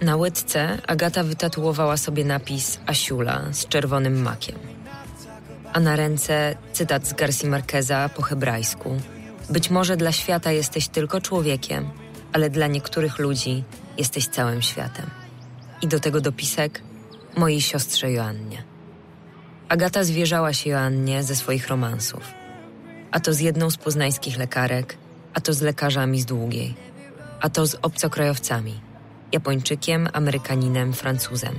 Na 0.00 0.16
łydce 0.16 0.78
Agata 0.86 1.22
wytatuowała 1.22 1.96
sobie 1.96 2.24
napis 2.24 2.78
Asiula 2.86 3.42
z 3.52 3.68
czerwonym 3.68 4.22
makiem. 4.22 4.58
A 5.72 5.80
na 5.80 5.96
ręce 5.96 6.56
cytat 6.72 7.06
z 7.06 7.12
Garcia 7.12 7.48
Marqueza 7.48 8.08
po 8.08 8.22
hebrajsku. 8.22 9.00
Być 9.50 9.70
może 9.70 9.96
dla 9.96 10.12
świata 10.12 10.52
jesteś 10.52 10.88
tylko 10.88 11.20
człowiekiem, 11.20 11.88
ale 12.32 12.50
dla 12.50 12.66
niektórych 12.66 13.18
ludzi 13.18 13.64
jesteś 13.98 14.28
całym 14.28 14.62
światem. 14.62 15.06
I 15.82 15.88
do 15.88 16.00
tego 16.00 16.20
dopisek 16.20 16.82
mojej 17.36 17.60
siostrze 17.60 18.12
Joannie. 18.12 18.62
Agata 19.68 20.04
zwierzała 20.04 20.52
się 20.52 20.70
Joannie 20.70 21.22
ze 21.22 21.36
swoich 21.36 21.68
romansów. 21.68 22.22
A 23.10 23.20
to 23.20 23.34
z 23.34 23.40
jedną 23.40 23.70
z 23.70 23.76
poznańskich 23.76 24.38
lekarek, 24.38 24.96
a 25.34 25.40
to 25.40 25.52
z 25.52 25.60
lekarzami 25.60 26.20
z 26.20 26.24
Długiej, 26.24 26.74
a 27.40 27.48
to 27.48 27.66
z 27.66 27.76
obcokrajowcami– 27.82 28.80
Japończykiem, 29.32 30.08
Amerykaninem, 30.12 30.92
Francuzem. 30.92 31.54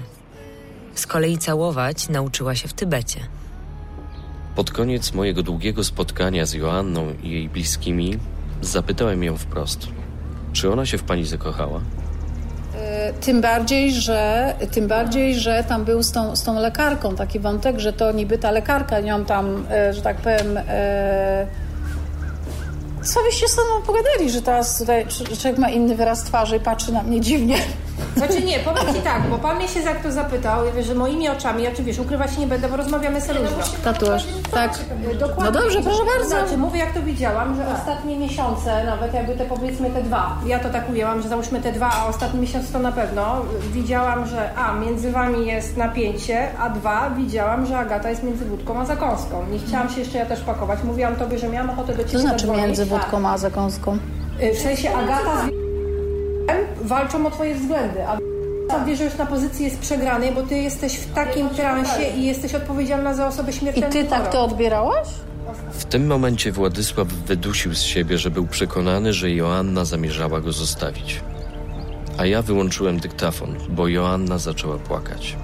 Z 0.96 1.08
kolei 1.08 1.38
całować 1.38 2.10
nauczyła 2.10 2.56
się 2.56 2.68
w 2.68 2.74
Tybecie. 2.74 3.20
Pod 4.56 4.72
koniec 4.72 5.14
mojego 5.14 5.44
długiego 5.44 5.84
spotkania 5.84 6.46
z 6.46 6.54
Joanną 6.54 7.14
i 7.24 7.30
jej 7.30 7.50
bliskimi 7.50 8.18
zapytałem 8.62 9.24
ją 9.24 9.38
wprost, 9.38 9.88
czy 10.54 10.72
ona 10.72 10.86
się 10.86 10.98
w 10.98 11.04
pani 11.04 11.26
zakochała? 11.26 11.82
Tym 13.22 13.42
bardziej, 13.42 13.94
że, 13.94 14.54
tym 14.72 14.88
bardziej, 14.88 15.36
że 15.36 15.64
tam 15.64 15.86
był 15.86 16.04
z 16.04 16.12
tą, 16.12 16.36
z 16.36 16.44
tą 16.44 16.60
lekarką 16.60 17.16
taki 17.16 17.40
wątek, 17.40 17.80
że 17.80 17.94
to 17.94 18.12
niby 18.12 18.38
ta 18.38 18.52
lekarka 18.52 19.00
nią 19.00 19.26
tam, 19.26 19.66
e, 19.72 19.94
że 19.94 20.02
tak 20.02 20.18
powiem, 20.18 20.60
e, 23.08 23.14
co 23.14 23.24
wyście 23.24 23.48
z 23.48 23.52
sobą 23.52 23.82
pogadali, 23.86 24.30
że 24.30 24.42
teraz 24.42 24.78
tutaj 24.78 25.06
człowiek 25.42 25.58
ma 25.58 25.70
inny 25.70 25.96
wyraz 25.96 26.24
twarzy 26.24 26.58
i 26.58 26.60
patrzy 26.60 26.94
na 26.94 27.04
mnie 27.04 27.22
dziwnie. 27.22 27.58
Znaczy 28.18 28.44
nie, 28.44 28.60
powiem 28.60 28.96
Ci 28.96 29.01
tak, 29.01 29.22
bo 29.30 29.38
Pan 29.38 29.58
mnie 29.58 29.68
się 29.68 29.82
za 29.82 29.94
to 29.96 30.12
zapytał, 30.12 30.66
ja 30.66 30.72
wiesz, 30.72 30.86
że 30.86 30.96
moimi 30.96 31.30
oczami, 31.30 31.63
ja 31.63 31.72
czy 31.72 31.84
wiesz, 31.84 32.00
ukrywać 32.00 32.34
się 32.34 32.39
nie 32.39 32.48
będę, 32.48 32.70
bo 32.70 32.77
rozmawiamy 32.77 33.22
sobie 33.22 33.39
luźno. 33.39 33.58
Tatuaż, 33.84 34.25
tak. 34.51 34.72
Dokładnie. 35.20 35.46
No 35.46 35.51
dobrze, 35.51 35.82
proszę 35.82 36.01
bardzo. 36.16 36.30
Znaczy, 36.30 36.58
mówię 36.58 36.80
jak 36.80 36.94
to 36.94 37.01
widziałam, 37.01 37.56
że 37.56 37.63
ostatnie 37.74 38.18
miesiące, 38.18 38.84
nawet 38.86 39.13
jakby 39.13 39.36
te 39.36 39.46
powiedzmy 39.46 39.89
te 39.89 40.04
dwa, 40.04 40.38
ja 40.46 40.60
to 40.60 40.70
tak 40.70 40.89
ujęłam, 40.89 41.22
że 41.22 41.30
załóżmy 41.30 41.62
te 41.62 41.72
dwa, 41.72 41.89
a 41.94 42.08
ostatni 42.08 42.39
miesiąc 42.39 42.72
to 42.72 42.80
na 42.80 42.92
pewno, 42.92 43.42
widziałam, 43.74 44.27
że 44.27 44.56
a, 44.56 44.74
między 44.74 45.12
Wami 45.12 45.48
jest 45.48 45.77
napięcie, 45.77 46.48
a 46.60 46.70
dwa, 46.70 47.10
widziałam, 47.18 47.66
że 47.66 47.77
Agata 47.77 48.10
jest 48.10 48.24
między 48.24 48.46
wódką 48.46 48.80
a 48.80 48.86
zakąską. 48.86 49.46
Nie 49.51 49.60
chciałam 49.60 49.89
się 49.89 50.00
jeszcze 50.00 50.18
ja 50.18 50.25
też 50.25 50.39
pakować, 50.39 50.80
mówiłam 50.84 51.16
Tobie, 51.16 51.39
że 51.39 51.50
miałam 51.50 51.70
ochotę 51.70 51.92
do 51.94 51.98
Ciebie 52.04 52.12
To 52.13 52.20
znaczy 52.20 52.48
między 52.48 52.86
wódką 52.86 53.27
a 53.30 53.38
zakąską. 53.38 53.98
Y, 54.44 54.54
W 54.54 54.58
sensie 54.60 54.96
Agata 54.96 55.46
z 55.48 55.67
walczą 56.82 57.25
o 57.27 57.32
twoje 57.32 57.56
względy, 57.56 58.08
a 58.08 58.18
sam 58.72 58.86
wie, 58.86 58.96
że 58.96 59.04
już 59.04 59.16
na 59.18 59.25
pozycji 59.25 59.66
jest 59.66 59.80
przegranej, 59.80 60.32
bo 60.32 60.44
ty 60.44 60.58
jesteś 60.58 60.94
w 60.94 61.13
takim 61.13 61.50
transie 61.50 62.04
i 62.18 62.25
jesteś 62.25 62.56
odpowiedzialna 62.56 63.13
za 63.13 63.27
osobę 63.27 63.51
I 63.51 63.54
śmiertelną. 63.54 63.89
ty 63.89 64.04
tak 64.04 64.32
to 64.32 64.44
odbierałaś? 64.44 65.08
W 65.72 65.86
tym 65.86 66.08
momencie 66.08 66.51
Władysław 66.51 67.08
wydusił 67.08 67.75
z 67.75 67.82
siebie, 67.82 68.18
że 68.18 68.32
był 68.32 68.48
przekonany, 68.48 69.13
że 69.13 69.32
Joanna 69.32 69.86
zamierzała 69.86 70.42
go 70.42 70.51
zostawić. 70.51 71.22
A 72.18 72.25
ja 72.25 72.42
wyłączyłem 72.42 73.00
dyktafon, 73.00 73.56
bo 73.70 73.88
Joanna 73.88 74.38
zaczęła 74.38 74.77
płakać. 74.77 75.36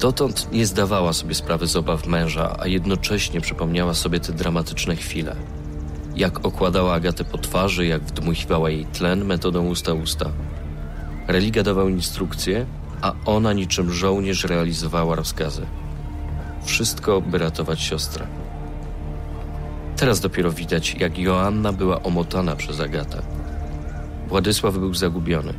Dotąd 0.00 0.52
nie 0.52 0.66
zdawała 0.66 1.12
sobie 1.12 1.34
sprawy 1.34 1.66
z 1.66 1.76
obaw 1.76 2.06
męża, 2.06 2.56
a 2.60 2.66
jednocześnie 2.66 3.40
przypomniała 3.40 3.94
sobie 3.94 4.20
te 4.20 4.32
dramatyczne 4.32 4.96
chwile. 4.96 5.36
Jak 6.16 6.46
okładała 6.46 6.94
Agatę 6.94 7.24
po 7.24 7.38
twarzy, 7.38 7.86
jak 7.86 8.02
wdmuchiwała 8.02 8.70
jej 8.70 8.86
tlen 8.86 9.24
metodą 9.24 9.66
usta-usta. 9.66 10.30
Religa 11.28 11.62
dawał 11.62 11.88
instrukcje, 11.88 12.66
a 13.02 13.12
ona 13.24 13.52
niczym 13.52 13.92
żołnierz 13.92 14.44
realizowała 14.44 15.14
rozkazy. 15.14 15.66
Wszystko, 16.64 17.20
by 17.20 17.38
ratować 17.38 17.80
siostrę. 17.80 18.26
Teraz 19.96 20.20
dopiero 20.20 20.52
widać, 20.52 20.94
jak 20.94 21.18
Joanna 21.18 21.72
była 21.72 22.02
omotana 22.02 22.56
przez 22.56 22.80
Agatę. 22.80 23.22
Władysław 24.28 24.78
był 24.78 24.94
zagubiony. 24.94 25.54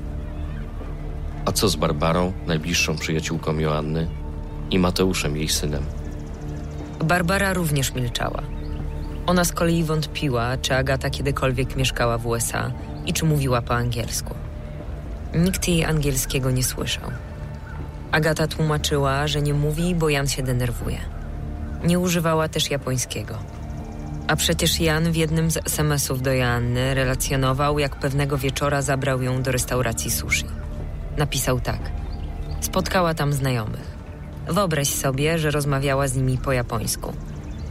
A 1.45 1.51
co 1.51 1.69
z 1.69 1.75
Barbarą, 1.75 2.33
najbliższą 2.47 2.97
przyjaciółką 2.97 3.59
Joanny, 3.59 4.07
i 4.71 4.79
Mateuszem, 4.79 5.37
jej 5.37 5.47
synem? 5.47 5.83
Barbara 7.05 7.53
również 7.53 7.93
milczała. 7.93 8.43
Ona 9.27 9.43
z 9.45 9.51
kolei 9.51 9.83
wątpiła, 9.83 10.57
czy 10.57 10.75
Agata 10.75 11.09
kiedykolwiek 11.09 11.75
mieszkała 11.75 12.17
w 12.17 12.27
USA 12.27 12.71
i 13.05 13.13
czy 13.13 13.25
mówiła 13.25 13.61
po 13.61 13.75
angielsku. 13.75 14.35
Nikt 15.35 15.67
jej 15.67 15.85
angielskiego 15.85 16.51
nie 16.51 16.63
słyszał. 16.63 17.11
Agata 18.11 18.47
tłumaczyła, 18.47 19.27
że 19.27 19.41
nie 19.41 19.53
mówi, 19.53 19.95
bo 19.95 20.09
Jan 20.09 20.27
się 20.27 20.43
denerwuje. 20.43 20.97
Nie 21.83 21.99
używała 21.99 22.47
też 22.47 22.71
japońskiego. 22.71 23.37
A 24.27 24.35
przecież 24.35 24.79
Jan 24.79 25.11
w 25.11 25.15
jednym 25.15 25.51
z 25.51 25.57
SMS-ów 25.57 26.21
do 26.21 26.33
Joanny 26.33 26.93
relacjonował, 26.93 27.79
jak 27.79 27.95
pewnego 27.95 28.37
wieczora 28.37 28.81
zabrał 28.81 29.21
ją 29.21 29.41
do 29.43 29.51
restauracji 29.51 30.11
sushi. 30.11 30.45
Napisał 31.17 31.59
tak. 31.59 31.79
Spotkała 32.61 33.13
tam 33.13 33.33
znajomych. 33.33 33.91
Wyobraź 34.47 34.89
sobie, 34.89 35.39
że 35.39 35.51
rozmawiała 35.51 36.07
z 36.07 36.15
nimi 36.15 36.37
po 36.37 36.51
japońsku. 36.51 37.13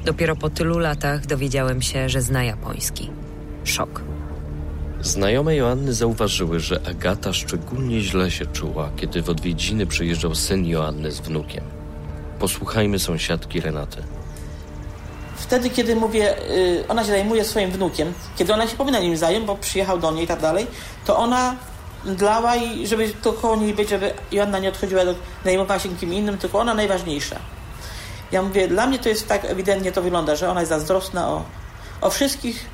Dopiero 0.04 0.36
po 0.36 0.50
tylu 0.50 0.78
latach 0.78 1.26
dowiedziałem 1.26 1.82
się, 1.82 2.08
że 2.08 2.22
zna 2.22 2.44
japoński. 2.44 3.10
Szok. 3.64 4.02
Znajome 5.00 5.56
Joanny 5.56 5.94
zauważyły, 5.94 6.60
że 6.60 6.80
Agata 6.90 7.32
szczególnie 7.32 8.00
źle 8.00 8.30
się 8.30 8.46
czuła, 8.46 8.90
kiedy 8.96 9.22
w 9.22 9.28
odwiedziny 9.28 9.86
przyjeżdżał 9.86 10.34
syn 10.34 10.66
Joanny 10.66 11.12
z 11.12 11.20
wnukiem. 11.20 11.64
Posłuchajmy 12.38 12.98
sąsiadki 12.98 13.60
Renaty. 13.60 14.02
Wtedy, 15.36 15.70
kiedy 15.70 15.96
mówię, 15.96 16.36
y, 16.50 16.84
ona 16.88 17.04
się 17.04 17.10
zajmuje 17.10 17.44
swoim 17.44 17.70
wnukiem, 17.70 18.12
kiedy 18.36 18.54
ona 18.54 18.66
się 18.66 18.76
powinna 18.76 19.00
nim 19.00 19.16
zająć, 19.16 19.46
bo 19.46 19.56
przyjechał 19.56 19.98
do 19.98 20.12
niej 20.12 20.24
i 20.24 20.28
tak 20.28 20.40
dalej, 20.40 20.66
to 21.06 21.16
ona 21.16 21.56
dlała 22.04 22.56
i 22.56 22.86
żeby 22.86 23.08
to 23.22 23.32
koło 23.32 23.56
niej 23.56 23.74
być, 23.74 23.88
żeby 23.88 24.12
Joanna 24.32 24.58
nie 24.58 24.68
odchodziła, 24.68 25.04
do, 25.04 25.14
zajmowała 25.44 25.80
się 25.80 25.88
kim 25.88 26.14
innym, 26.14 26.38
tylko 26.38 26.58
ona 26.58 26.74
najważniejsza. 26.74 27.36
Ja 28.32 28.42
mówię, 28.42 28.68
dla 28.68 28.86
mnie 28.86 28.98
to 28.98 29.08
jest 29.08 29.28
tak 29.28 29.44
ewidentnie 29.44 29.92
to 29.92 30.02
wygląda, 30.02 30.36
że 30.36 30.50
ona 30.50 30.60
jest 30.60 30.70
zazdrosna 30.70 31.28
o, 31.28 31.44
o 32.00 32.10
wszystkich, 32.10 32.66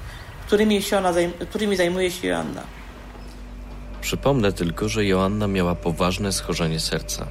którymi, 0.47 0.83
się 0.83 0.99
ona 0.99 1.13
zajm 1.13 1.33
którymi 1.51 1.77
zajmuje 1.77 2.11
się 2.11 2.29
Joanna. 2.29 2.63
Przypomnę 4.01 4.53
tylko, 4.53 4.89
że 4.89 5.05
Joanna 5.05 5.47
miała 5.47 5.75
poważne 5.75 6.33
schorzenie 6.33 6.81
serca. 6.81 7.27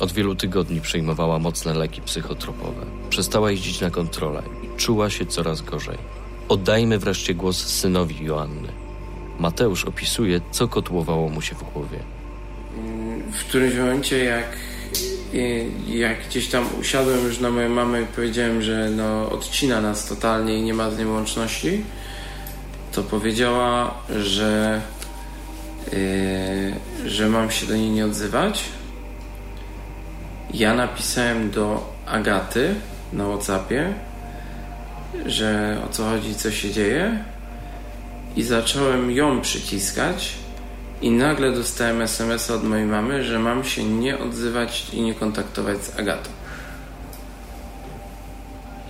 Od 0.00 0.12
wielu 0.12 0.34
tygodni 0.34 0.80
przyjmowała 0.80 1.38
mocne 1.38 1.74
leki 1.74 2.02
psychotropowe. 2.02 2.86
Przestała 3.10 3.50
jeździć 3.50 3.80
na 3.80 3.90
kontrolę 3.90 4.42
i 4.62 4.76
czuła 4.76 5.10
się 5.10 5.26
coraz 5.26 5.62
gorzej. 5.62 5.98
Oddajmy 6.48 6.98
wreszcie 6.98 7.34
głos 7.34 7.66
synowi 7.66 8.24
Joanny. 8.24 8.68
Mateusz 9.38 9.84
opisuje, 9.84 10.40
co 10.50 10.68
kotłowało 10.68 11.28
mu 11.28 11.42
się 11.42 11.54
w 11.54 11.72
głowie. 11.72 11.98
W 13.32 13.44
którymś 13.48 13.74
momencie, 13.74 14.24
jak, 14.24 14.56
jak 15.86 16.28
gdzieś 16.28 16.48
tam 16.48 16.66
usiadłem 16.80 17.24
już 17.24 17.40
na 17.40 17.50
moją 17.50 17.68
mamę 17.68 18.02
i 18.02 18.06
powiedziałem, 18.06 18.62
że 18.62 18.90
no, 18.90 19.30
odcina 19.30 19.80
nas 19.80 20.06
totalnie 20.06 20.58
i 20.58 20.62
nie 20.62 20.74
ma 20.74 20.90
z 20.90 20.98
nią 20.98 21.12
łączności, 21.12 21.84
to 22.92 23.02
powiedziała, 23.02 23.94
że, 24.18 24.80
yy, 25.92 27.10
że 27.10 27.28
mam 27.28 27.50
się 27.50 27.66
do 27.66 27.76
niej 27.76 27.90
nie 27.90 28.04
odzywać. 28.04 28.64
Ja 30.54 30.74
napisałem 30.74 31.50
do 31.50 31.94
Agaty 32.06 32.74
na 33.12 33.24
WhatsAppie, 33.24 33.94
że 35.26 35.78
o 35.90 35.92
co 35.92 36.04
chodzi, 36.04 36.34
co 36.34 36.50
się 36.50 36.70
dzieje 36.70 37.24
i 38.36 38.42
zacząłem 38.42 39.10
ją 39.10 39.40
przyciskać 39.40 40.39
i 41.02 41.10
nagle 41.10 41.52
dostałem 41.52 42.02
SMS 42.02 42.50
od 42.50 42.64
mojej 42.64 42.86
mamy, 42.86 43.24
że 43.24 43.38
mam 43.38 43.64
się 43.64 43.84
nie 43.84 44.18
odzywać 44.18 44.86
i 44.92 45.02
nie 45.02 45.14
kontaktować 45.14 45.84
z 45.84 45.98
Agatą. 45.98 46.30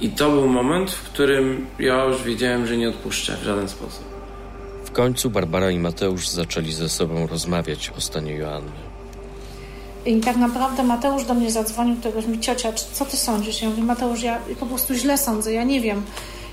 I 0.00 0.08
to 0.08 0.30
był 0.30 0.48
moment, 0.48 0.90
w 0.90 1.02
którym 1.02 1.66
ja 1.78 2.04
już 2.04 2.22
wiedziałem, 2.22 2.66
że 2.66 2.76
nie 2.76 2.88
odpuszczę 2.88 3.36
w 3.36 3.44
żaden 3.44 3.68
sposób. 3.68 4.04
W 4.84 4.90
końcu 4.90 5.30
Barbara 5.30 5.70
i 5.70 5.78
Mateusz 5.78 6.28
zaczęli 6.28 6.72
ze 6.72 6.88
sobą 6.88 7.26
rozmawiać 7.26 7.92
o 7.98 8.00
stanie 8.00 8.34
Joanny. 8.34 8.70
I 10.06 10.20
tak 10.20 10.36
naprawdę 10.36 10.82
Mateusz 10.82 11.24
do 11.24 11.34
mnie 11.34 11.50
zadzwonił, 11.50 11.96
któregoś 11.96 12.26
mi 12.26 12.40
ciocia, 12.40 12.72
co 12.72 13.04
ty 13.04 13.16
sądzisz? 13.16 13.62
Ja 13.62 13.68
mówię, 13.68 13.82
Mateusz, 13.82 14.22
ja 14.22 14.38
po 14.60 14.66
prostu 14.66 14.94
źle 14.94 15.18
sądzę, 15.18 15.52
ja 15.52 15.64
nie 15.64 15.80
wiem. 15.80 16.02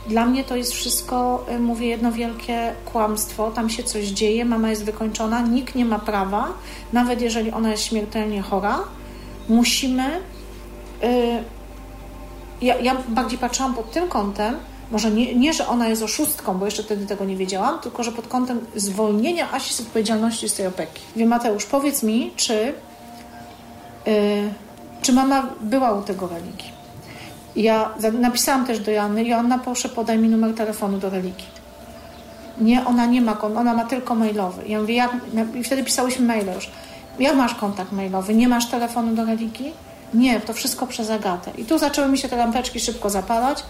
Dla 0.08 0.26
mnie 0.26 0.44
to 0.44 0.56
jest 0.56 0.74
wszystko, 0.74 1.46
y, 1.52 1.60
mówię, 1.60 1.88
jedno 1.88 2.12
wielkie 2.12 2.74
kłamstwo. 2.86 3.52
Tam 3.52 3.70
się 3.70 3.84
coś 3.84 4.06
dzieje, 4.06 4.46
mama 4.46 4.70
jest 4.70 4.84
wykończona, 4.84 5.42
nikt 5.42 5.76
nie 5.76 5.86
ma 5.86 6.00
prawa, 6.00 6.48
nawet 6.94 7.22
jeżeli 7.22 7.52
ona 7.52 7.72
jest 7.72 7.84
śmiertelnie 7.84 8.42
chora, 8.42 8.80
musimy. 9.50 10.22
Yy, 11.02 11.10
ja, 12.62 12.76
ja 12.76 12.96
bardziej 13.08 13.40
patrzyłam 13.40 13.74
pod 13.74 13.92
tym 13.92 14.08
kątem, 14.08 14.56
może 14.92 15.12
nie, 15.12 15.36
nie, 15.36 15.54
że 15.54 15.68
ona 15.68 15.88
jest 15.88 16.04
oszustką, 16.04 16.58
bo 16.58 16.66
jeszcze 16.66 16.84
wtedy 16.84 17.06
tego 17.06 17.26
nie 17.26 17.36
wiedziałam, 17.36 17.80
tylko 17.80 18.04
że 18.04 18.12
pod 18.12 18.28
kątem 18.28 18.60
zwolnienia 18.76 19.52
Asi 19.52 19.74
z 19.74 19.82
odpowiedzialności 19.82 20.50
z 20.50 20.54
tej 20.54 20.68
opieki. 20.68 21.02
Wie 21.16 21.26
Mateusz, 21.26 21.66
powiedz 21.66 22.04
mi, 22.04 22.32
czy, 22.36 22.74
yy, 24.06 24.14
czy 25.02 25.14
mama 25.14 25.48
była 25.62 25.92
u 25.92 26.02
tego 26.02 26.28
religii? 26.28 26.77
Ja 27.58 27.94
napisałam 28.20 28.66
też 28.66 28.80
do 28.80 28.92
Joanny, 28.92 29.24
Joanna 29.24 29.60
proszę 29.60 29.90
podaj 29.90 30.18
mi 30.18 30.30
numer 30.30 30.56
telefonu 30.56 30.98
do 30.98 31.10
religii. 31.10 31.48
Nie, 32.62 32.86
ona 32.86 33.06
nie 33.06 33.22
ma, 33.22 33.42
ona 33.42 33.74
ma 33.74 33.86
tylko 33.86 34.16
mailowy. 34.16 34.68
Ja 34.68 34.82
mówię, 34.82 34.96
jak, 34.96 35.12
i 35.56 35.64
wtedy 35.64 35.84
pisałyśmy 35.84 36.26
maile 36.26 36.54
już. 36.56 36.70
Jak 37.20 37.36
masz 37.36 37.56
kontakt 37.56 37.92
mailowy? 37.92 38.36
Nie 38.36 38.48
masz 38.48 38.70
telefonu 38.70 39.16
do 39.16 39.26
religii? 39.26 39.74
Nie, 40.14 40.40
to 40.40 40.54
wszystko 40.54 40.88
przez 40.88 41.10
Agatę. 41.10 41.52
I 41.58 41.66
tu 41.66 41.78
zaczęły 41.78 42.08
mi 42.08 42.18
się 42.18 42.30
te 42.30 42.38
lampeczki 42.38 42.80
szybko 42.80 43.10
zapalać. 43.10 43.64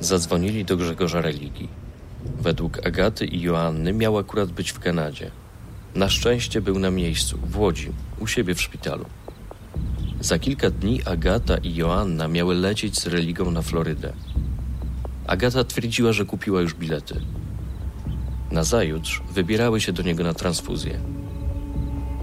Zadzwonili 0.00 0.64
do 0.64 0.76
Grzegorza 0.76 1.20
Religii. 1.20 1.68
Według 2.40 2.86
Agaty 2.86 3.26
i 3.26 3.40
Joanny 3.40 3.92
miał 3.92 4.18
akurat 4.18 4.48
być 4.48 4.70
w 4.70 4.78
Kanadzie. 4.78 5.30
Na 5.94 6.08
szczęście 6.08 6.60
był 6.60 6.78
na 6.78 6.90
miejscu, 6.90 7.38
w 7.50 7.58
Łodzi, 7.58 7.92
u 8.20 8.26
siebie 8.26 8.54
w 8.54 8.62
szpitalu. 8.62 9.04
Za 10.24 10.38
kilka 10.38 10.70
dni 10.70 11.02
Agata 11.04 11.56
i 11.56 11.74
Joanna 11.74 12.28
miały 12.28 12.54
lecieć 12.54 12.98
z 12.98 13.06
religą 13.06 13.50
na 13.50 13.62
Florydę. 13.62 14.12
Agata 15.26 15.64
twierdziła, 15.64 16.12
że 16.12 16.24
kupiła 16.24 16.60
już 16.60 16.74
bilety. 16.74 17.20
Nazajutrz 18.50 19.22
wybierały 19.32 19.80
się 19.80 19.92
do 19.92 20.02
niego 20.02 20.24
na 20.24 20.34
transfuzję. 20.34 20.98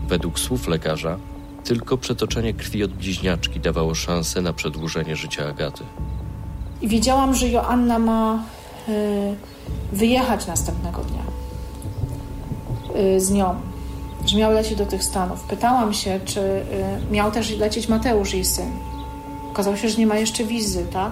Według 0.07 0.39
słów 0.39 0.67
lekarza, 0.67 1.17
tylko 1.63 1.97
przetoczenie 1.97 2.53
krwi 2.53 2.83
od 2.83 2.91
bliźniaczki 2.91 3.59
dawało 3.59 3.95
szansę 3.95 4.41
na 4.41 4.53
przedłużenie 4.53 5.15
życia 5.15 5.47
Agaty. 5.47 5.83
Wiedziałam, 6.83 7.35
że 7.35 7.49
Joanna 7.49 7.99
ma 7.99 8.43
y, 8.89 9.35
wyjechać 9.91 10.47
następnego 10.47 11.01
dnia 11.03 11.23
y, 13.01 13.19
z 13.19 13.31
nią 13.31 13.70
że 14.25 14.37
miał 14.37 14.51
lecieć 14.51 14.77
do 14.77 14.85
tych 14.85 15.03
Stanów. 15.03 15.43
Pytałam 15.43 15.93
się, 15.93 16.19
czy 16.25 16.39
y, 16.39 16.63
miał 17.11 17.31
też 17.31 17.57
lecieć 17.57 17.87
Mateusz, 17.87 18.33
jej 18.33 18.45
syn. 18.45 18.71
Okazało 19.51 19.75
się, 19.75 19.89
że 19.89 19.97
nie 19.97 20.07
ma 20.07 20.15
jeszcze 20.15 20.43
wizy, 20.43 20.85
tak? 20.93 21.11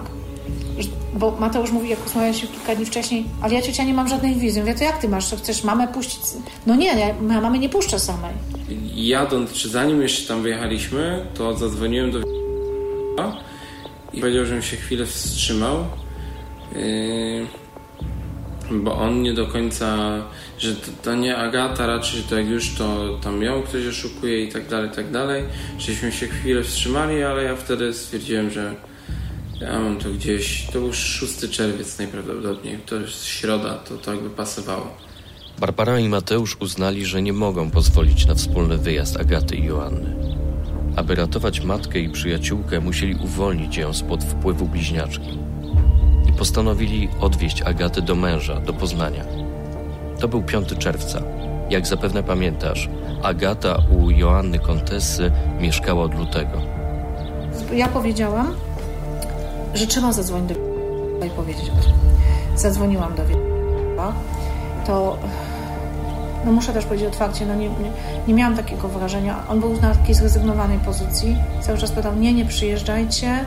Bo 1.14 1.36
Mateusz 1.40 1.70
mówi, 1.70 1.88
jak 1.88 2.04
rozmawialiśmy 2.04 2.48
kilka 2.48 2.74
dni 2.74 2.84
wcześniej, 2.84 3.24
ale 3.42 3.54
ja 3.54 3.62
ciocia 3.62 3.84
nie 3.84 3.94
mam 3.94 4.08
żadnej 4.08 4.34
wizy. 4.34 4.60
Mówię, 4.60 4.74
to 4.74 4.84
jak 4.84 4.98
ty 4.98 5.08
masz? 5.08 5.30
To 5.30 5.36
chcesz 5.36 5.64
mamę 5.64 5.88
puścić? 5.88 6.20
No 6.66 6.76
nie, 6.76 6.86
ja, 6.86 7.06
ja 7.08 7.40
mamy 7.40 7.58
nie 7.58 7.68
puszczę 7.68 7.98
samej. 7.98 8.34
Jadąc, 8.94 9.52
czy 9.52 9.68
zanim 9.68 10.02
jeszcze 10.02 10.28
tam 10.28 10.42
wyjechaliśmy, 10.42 11.26
to 11.34 11.56
zadzwoniłem 11.56 12.10
do 12.10 12.20
i 14.12 14.20
powiedział, 14.20 14.44
żebym 14.44 14.62
się 14.62 14.76
chwilę 14.76 15.06
wstrzymał. 15.06 15.84
Yy 16.74 17.46
bo 18.70 18.98
on 18.98 19.22
nie 19.22 19.34
do 19.34 19.46
końca, 19.46 19.96
że 20.60 20.74
to, 20.74 20.90
to, 21.02 21.14
nie 21.14 21.36
Agata, 21.36 21.86
raczej 21.86 22.22
to 22.22 22.38
jak 22.38 22.48
już 22.48 22.74
to 22.74 23.18
tam 23.22 23.42
ją 23.42 23.62
ktoś 23.62 23.86
oszukuje 23.86 24.44
i 24.44 24.52
tak 24.52 24.68
dalej, 24.68 24.90
tak 24.96 25.10
dalej. 25.10 25.44
Żeśmy 25.78 26.12
się 26.12 26.28
chwilę 26.28 26.64
wstrzymali, 26.64 27.22
ale 27.22 27.42
ja 27.42 27.56
wtedy 27.56 27.94
stwierdziłem, 27.94 28.50
że 28.50 28.74
Ja 29.60 29.78
mam 29.78 29.96
to 29.96 30.10
gdzieś, 30.10 30.66
to 30.66 30.72
był 30.72 30.92
6 30.92 31.50
czerwiec 31.50 31.98
najprawdopodobniej, 31.98 32.78
to 32.86 32.96
jest 32.96 33.24
środa, 33.24 33.74
to 33.74 33.96
tak 33.96 34.20
by 34.20 34.30
pasowało. 34.30 34.96
Barbara 35.58 35.98
i 35.98 36.08
Mateusz 36.08 36.56
uznali, 36.60 37.06
że 37.06 37.22
nie 37.22 37.32
mogą 37.32 37.70
pozwolić 37.70 38.26
na 38.26 38.34
wspólny 38.34 38.78
wyjazd 38.78 39.16
Agaty 39.16 39.56
i 39.56 39.64
Joanny. 39.64 40.16
Aby 40.96 41.14
ratować 41.14 41.60
matkę 41.60 42.00
i 42.00 42.08
przyjaciółkę, 42.08 42.80
musieli 42.80 43.14
uwolnić 43.14 43.76
ją 43.76 43.92
spod 43.92 44.24
wpływu 44.24 44.66
bliźniaczki. 44.66 45.38
I 46.28 46.32
postanowili 46.32 47.08
odwieźć 47.20 47.62
Agatę 47.62 48.02
do 48.02 48.14
męża, 48.14 48.60
do 48.60 48.72
Poznania. 48.72 49.39
To 50.20 50.28
był 50.28 50.42
5 50.42 50.78
czerwca. 50.78 51.22
Jak 51.70 51.86
zapewne 51.86 52.22
pamiętasz, 52.22 52.88
Agata 53.22 53.78
u 53.98 54.10
Joanny 54.10 54.58
Kontesy 54.58 55.32
mieszkała 55.60 56.02
od 56.02 56.14
lutego. 56.14 56.58
Ja 57.74 57.88
powiedziałam, 57.88 58.54
że 59.74 59.86
trzeba 59.86 60.12
zadzwonić 60.12 60.48
do 60.48 61.26
i 61.26 61.30
powiedzieć 61.30 61.70
o 61.70 61.82
tym. 61.82 61.92
Zadzwoniłam 62.56 63.14
do 63.14 63.22
to 64.86 65.16
no 66.44 66.52
muszę 66.52 66.72
też 66.72 66.84
powiedzieć 66.84 67.08
otwarcie, 67.08 67.46
no 67.46 67.54
nie, 67.54 67.68
nie, 67.68 67.90
nie 68.28 68.34
miałam 68.34 68.56
takiego 68.56 68.88
wrażenia. 68.88 69.36
On 69.48 69.60
był 69.60 69.80
na 69.80 69.94
takiej 69.94 70.14
zrezygnowanej 70.14 70.78
pozycji. 70.78 71.36
Cały 71.60 71.78
czas 71.78 71.92
pytał, 71.92 72.16
nie, 72.16 72.32
nie 72.32 72.44
przyjeżdżajcie, 72.44 73.44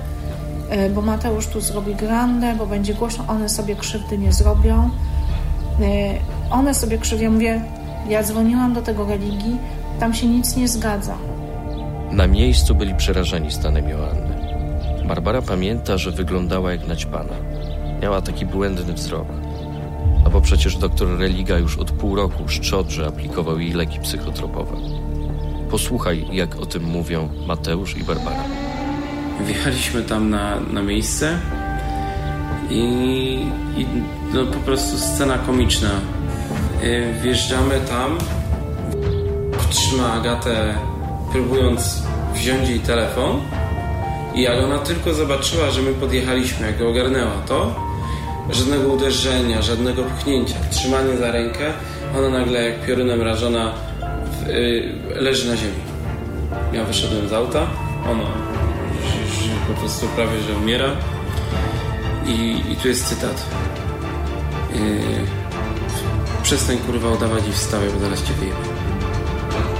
y, 0.87 0.89
bo 0.89 1.01
Mateusz 1.01 1.47
tu 1.47 1.61
zrobi 1.61 1.95
grandę, 1.95 2.55
bo 2.57 2.65
będzie 2.65 2.93
głośno, 2.93 3.23
one 3.27 3.49
sobie 3.49 3.75
krzywdy 3.75 4.17
nie 4.17 4.33
zrobią. 4.33 4.89
One 6.51 6.73
sobie 6.73 6.97
krzywdy, 6.97 7.23
ja 7.23 7.31
mówię, 7.31 7.61
ja 8.09 8.23
dzwoniłam 8.23 8.73
do 8.73 8.81
tego 8.81 9.05
religii, 9.05 9.57
tam 9.99 10.13
się 10.13 10.27
nic 10.27 10.55
nie 10.55 10.67
zgadza. 10.67 11.17
Na 12.11 12.27
miejscu 12.27 12.75
byli 12.75 12.95
przerażeni 12.95 13.51
stanem 13.51 13.89
Joanny. 13.89 14.33
Barbara 15.07 15.41
pamięta, 15.41 15.97
że 15.97 16.11
wyglądała 16.11 16.71
jak 16.71 16.87
naćpana. 16.87 17.33
Miała 18.01 18.21
taki 18.21 18.45
błędny 18.45 18.93
wzrok. 18.93 19.27
No 20.23 20.29
bo 20.29 20.41
przecież 20.41 20.77
doktor 20.77 21.19
Religa 21.19 21.57
już 21.57 21.77
od 21.77 21.91
pół 21.91 22.15
roku 22.15 22.47
szczodrze 22.47 23.07
aplikował 23.07 23.59
jej 23.59 23.73
leki 23.73 23.99
psychotropowe. 23.99 24.75
Posłuchaj, 25.71 26.27
jak 26.31 26.55
o 26.55 26.65
tym 26.65 26.83
mówią 26.83 27.29
Mateusz 27.47 27.97
i 27.97 28.03
Barbara. 28.03 28.43
Wjechaliśmy 29.45 30.01
tam 30.01 30.29
na, 30.29 30.59
na 30.59 30.81
miejsce 30.81 31.37
i, 32.69 32.81
i 33.77 33.85
no 34.33 34.45
po 34.45 34.59
prostu 34.59 34.97
scena 34.97 35.37
komiczna. 35.37 35.89
Y, 36.83 37.13
wjeżdżamy 37.21 37.79
tam, 37.89 38.17
trzyma 39.69 40.13
Agatę, 40.13 40.75
próbując 41.31 42.03
wziąć 42.33 42.69
jej 42.69 42.79
telefon 42.79 43.41
i 44.35 44.41
jak 44.41 44.63
ona 44.63 44.79
tylko 44.79 45.13
zobaczyła, 45.13 45.69
że 45.69 45.81
my 45.81 45.93
podjechaliśmy, 45.93 46.67
jak 46.67 46.81
ogarnęła 46.81 47.41
to, 47.47 47.75
żadnego 48.49 48.93
uderzenia, 48.93 49.61
żadnego 49.61 50.03
pchnięcia, 50.03 50.55
trzymanie 50.71 51.17
za 51.17 51.31
rękę, 51.31 51.73
ona 52.17 52.29
nagle 52.29 52.69
jak 52.69 52.85
piorunem 52.85 53.21
rażona 53.21 53.73
w, 54.31 54.49
y, 54.49 54.93
leży 55.15 55.49
na 55.49 55.57
ziemi. 55.57 55.83
Ja 56.73 56.83
wyszedłem 56.83 57.29
z 57.29 57.33
auta, 57.33 57.67
ona 58.11 58.25
po 59.67 59.73
prostu 59.73 60.07
prawie, 60.07 60.41
że 60.47 60.57
umiera. 60.57 60.91
I, 62.27 62.61
i 62.71 62.75
tu 62.75 62.87
jest 62.87 63.07
cytat. 63.07 63.45
Yy, 64.73 65.42
przestań 66.43 66.77
kurwa 66.77 67.09
udawać 67.09 67.47
i 67.47 67.51
wstawaj, 67.51 67.89
bo 67.93 67.99
zaraz 67.99 68.23
cię 68.23 68.33
wyjebę. 68.33 68.57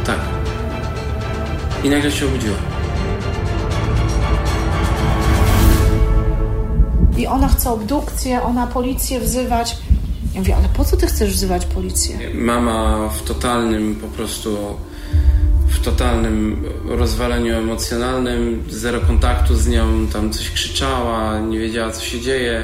Tak. 0.06 0.19
I 1.84 1.89
nagle 1.89 2.12
się 2.12 2.26
obudziła. 2.26 2.56
I 7.17 7.28
ona 7.28 7.47
chce 7.47 7.69
obdukcję, 7.71 8.41
ona 8.41 8.67
policję 8.67 9.19
wzywać. 9.19 9.78
Ja 10.34 10.39
mówię, 10.39 10.56
ale 10.56 10.69
po 10.69 10.86
co 10.86 10.97
ty 10.97 11.08
chcesz 11.08 11.34
wzywać 11.34 11.65
policję? 11.65 12.17
Mama 12.34 13.10
w 13.10 13.21
totalnym 13.21 13.95
po 13.95 14.08
prostu 14.08 14.58
w 15.67 15.80
totalnym 15.86 16.63
rozwaleniu 16.86 17.56
emocjonalnym, 17.56 18.63
zero 18.69 18.99
kontaktu 19.02 19.56
z 19.56 19.67
nią, 19.67 20.08
tam 20.08 20.32
coś 20.32 20.52
krzyczała, 20.52 21.39
nie 21.39 21.60
wiedziała 21.60 21.91
co 21.91 22.02
się 22.02 22.21
dzieje. 22.21 22.63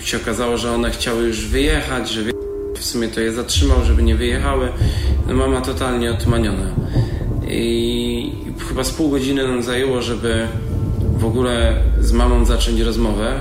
E, 0.00 0.04
się 0.04 0.16
okazało, 0.16 0.56
że 0.56 0.74
one 0.74 0.90
chciały 0.90 1.22
już 1.22 1.46
wyjechać, 1.46 2.10
że 2.10 2.22
sumie 2.92 3.08
to 3.08 3.20
je 3.20 3.32
zatrzymał, 3.32 3.84
żeby 3.84 4.02
nie 4.02 4.16
wyjechały. 4.16 4.68
No, 5.28 5.34
mama 5.34 5.60
totalnie 5.60 6.10
otmaniona. 6.10 6.66
I 7.48 8.32
chyba 8.68 8.84
z 8.84 8.90
pół 8.90 9.10
godziny 9.10 9.48
nam 9.48 9.62
zajęło, 9.62 10.02
żeby 10.02 10.48
w 11.16 11.24
ogóle 11.24 11.76
z 12.00 12.12
mamą 12.12 12.44
zacząć 12.44 12.80
rozmowę. 12.80 13.40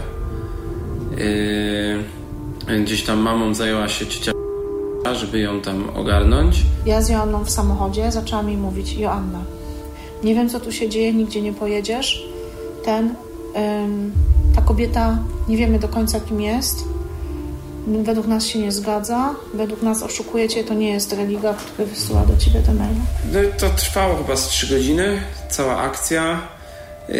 Yy, 2.68 2.80
gdzieś 2.84 3.04
tam 3.04 3.20
mamą 3.20 3.54
zajęła 3.54 3.88
się 3.88 4.08
ciocia, 4.08 4.34
żeby 5.14 5.40
ją 5.40 5.62
tam 5.62 5.90
ogarnąć. 5.96 6.64
Ja 6.86 7.02
z 7.02 7.10
Joanną 7.10 7.44
w 7.44 7.50
samochodzie 7.50 8.12
zaczęłam 8.12 8.50
jej 8.50 8.58
mówić, 8.58 8.94
Joanna, 8.94 9.40
nie 10.24 10.36
wiem 10.36 10.50
co 10.50 10.60
tu 10.60 10.72
się 10.72 10.90
dzieje, 10.90 11.14
nigdzie 11.14 11.42
nie 11.42 11.54
pojedziesz. 11.54 12.28
Ten, 12.86 13.16
ta 14.56 14.62
kobieta, 14.62 15.18
nie 15.48 15.58
wiemy 15.58 15.80
do 15.80 15.88
końca 15.88 16.20
kim 16.20 16.42
jest. 16.42 16.86
Według 17.88 18.28
nas 18.28 18.46
się 18.46 18.60
nie 18.60 18.72
zgadza, 18.72 19.36
według 19.54 19.82
nas 19.82 20.04
oszukujecie, 20.04 20.64
to 20.64 20.74
nie 20.74 20.92
jest 20.92 21.14
religia, 21.14 21.54
który 21.54 21.88
wysyła 21.88 22.26
do 22.26 22.38
ciebie 22.38 22.62
te 22.62 22.74
maile. 22.74 22.96
No, 23.34 23.40
to 23.58 23.70
trwało 23.70 24.16
chyba 24.16 24.36
z 24.36 24.48
trzy 24.48 24.76
godziny, 24.76 25.22
cała 25.50 25.78
akcja. 25.78 26.42
Yy, 27.10 27.16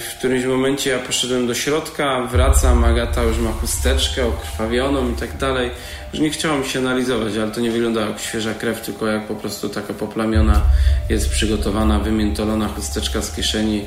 w 0.00 0.14
którymś 0.18 0.44
momencie 0.44 0.90
ja 0.90 0.98
poszedłem 0.98 1.46
do 1.46 1.54
środka, 1.54 2.28
wracam, 2.32 2.84
Agata 2.84 3.22
już 3.22 3.38
ma 3.38 3.52
chusteczkę 3.52 4.26
okrwawioną 4.26 5.10
i 5.10 5.14
tak 5.14 5.36
dalej. 5.36 5.70
Już 6.12 6.22
nie 6.22 6.30
chciałam 6.30 6.64
się 6.64 6.78
analizować, 6.78 7.36
ale 7.36 7.50
to 7.50 7.60
nie 7.60 7.70
wygląda 7.70 8.00
jak 8.00 8.20
świeża 8.20 8.54
krew, 8.54 8.80
tylko 8.80 9.06
jak 9.06 9.26
po 9.26 9.34
prostu 9.34 9.68
taka 9.68 9.94
poplamiona 9.94 10.62
jest 11.08 11.30
przygotowana, 11.30 11.98
wymiętolona 11.98 12.68
chusteczka 12.68 13.22
z 13.22 13.34
kieszeni 13.34 13.84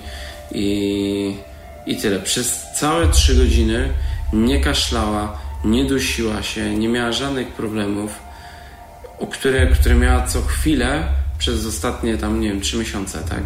i, 0.52 1.38
i 1.86 1.98
tyle. 1.98 2.20
Przez 2.20 2.66
całe 2.76 3.08
trzy 3.08 3.36
godziny 3.36 3.90
nie 4.34 4.62
kaszlała, 4.62 5.45
nie 5.66 5.86
dusiła 5.86 6.44
się, 6.44 6.76
nie 6.76 6.90
miała 6.90 7.12
żadnych 7.12 7.48
problemów, 7.48 8.20
które, 9.32 9.68
które 9.68 9.96
miała 9.96 10.28
co 10.28 10.42
chwilę 10.42 11.04
przez 11.38 11.66
ostatnie 11.66 12.18
tam, 12.18 12.40
nie 12.40 12.50
wiem, 12.50 12.62
trzy 12.62 12.78
miesiące, 12.78 13.20
tak? 13.30 13.44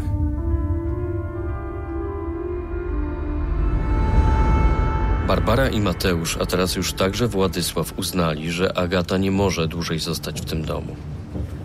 Barbara 5.27 5.69
i 5.69 5.79
Mateusz, 5.79 6.37
a 6.37 6.45
teraz 6.45 6.75
już 6.75 6.93
także 6.93 7.27
Władysław 7.27 7.93
uznali, 7.99 8.51
że 8.51 8.77
Agata 8.77 9.17
nie 9.17 9.31
może 9.31 9.67
dłużej 9.67 9.99
zostać 9.99 10.41
w 10.41 10.45
tym 10.45 10.65
domu. 10.65 10.95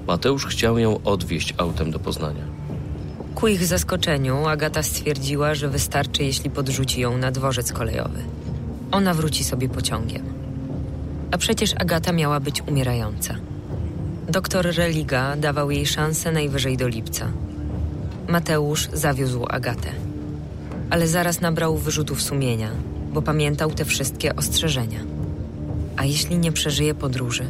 Mateusz 0.06 0.46
chciał 0.46 0.78
ją 0.78 1.00
odwieźć 1.04 1.54
autem 1.56 1.90
do 1.90 1.98
Poznania. 1.98 2.44
Ku 3.34 3.48
ich 3.48 3.66
zaskoczeniu 3.66 4.46
Agata 4.46 4.82
stwierdziła, 4.82 5.54
że 5.54 5.68
wystarczy, 5.68 6.24
jeśli 6.24 6.50
podrzuci 6.50 7.00
ją 7.00 7.18
na 7.18 7.30
dworzec 7.30 7.72
kolejowy. 7.72 8.22
Ona 8.92 9.14
wróci 9.14 9.44
sobie 9.44 9.68
pociągiem. 9.68 10.43
A 11.34 11.38
przecież 11.38 11.74
Agata 11.78 12.12
miała 12.12 12.40
być 12.40 12.62
umierająca. 12.68 13.34
Doktor 14.28 14.66
Religa 14.76 15.36
dawał 15.36 15.70
jej 15.70 15.86
szansę 15.86 16.32
najwyżej 16.32 16.76
do 16.76 16.88
lipca. 16.88 17.28
Mateusz 18.28 18.88
zawiózł 18.92 19.46
Agatę. 19.48 19.88
Ale 20.90 21.08
zaraz 21.08 21.40
nabrał 21.40 21.76
wyrzutów 21.76 22.22
sumienia– 22.22 22.70
bo 23.14 23.22
pamiętał 23.22 23.70
te 23.70 23.84
wszystkie 23.84 24.36
ostrzeżenia. 24.36 24.98
A 25.96 26.04
jeśli 26.04 26.38
nie 26.38 26.52
przeżyje 26.52 26.94
podróży? 26.94 27.46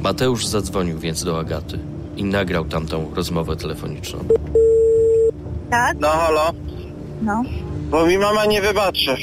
Mateusz 0.00 0.46
zadzwonił 0.46 0.98
więc 0.98 1.24
do 1.24 1.38
Agaty 1.38 1.78
i 2.16 2.24
nagrał 2.24 2.64
tamtą 2.64 3.14
rozmowę 3.14 3.56
telefoniczną. 3.56 4.18
Tak? 5.70 5.96
No 6.00 6.08
halo? 6.08 6.52
No. 7.22 7.42
Bo 7.90 8.06
mi 8.06 8.18
mama 8.18 8.46
nie 8.46 8.62
wybaczy. 8.62 9.16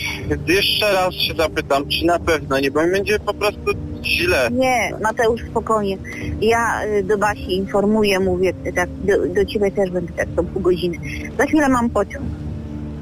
Jeszcze 0.48 0.94
raz 0.94 1.14
się 1.14 1.34
zapytam, 1.38 1.88
czy 1.90 2.06
na 2.06 2.20
pewno 2.20 2.60
nie, 2.60 2.72
bo 2.72 2.84
mi 2.86 2.92
będzie 2.92 3.20
po 3.20 3.34
prostu 3.34 3.72
źle. 4.04 4.50
Nie, 4.52 4.92
Mateusz, 5.04 5.42
spokojnie. 5.52 5.98
Ja 6.42 6.86
y, 6.86 7.04
do 7.04 7.18
Basi 7.18 7.56
informuję, 7.56 8.20
mówię, 8.20 8.54
tak, 8.76 8.90
do, 9.04 9.28
do 9.36 9.46
ciebie 9.46 9.72
też 9.72 9.90
będę 9.92 10.14
tak 10.14 10.28
co 10.36 10.44
pół 10.44 10.62
godziny. 10.62 10.98
Za 11.38 11.46
chwilę 11.46 11.70
mam 11.70 11.90
pociąg. 11.90 12.26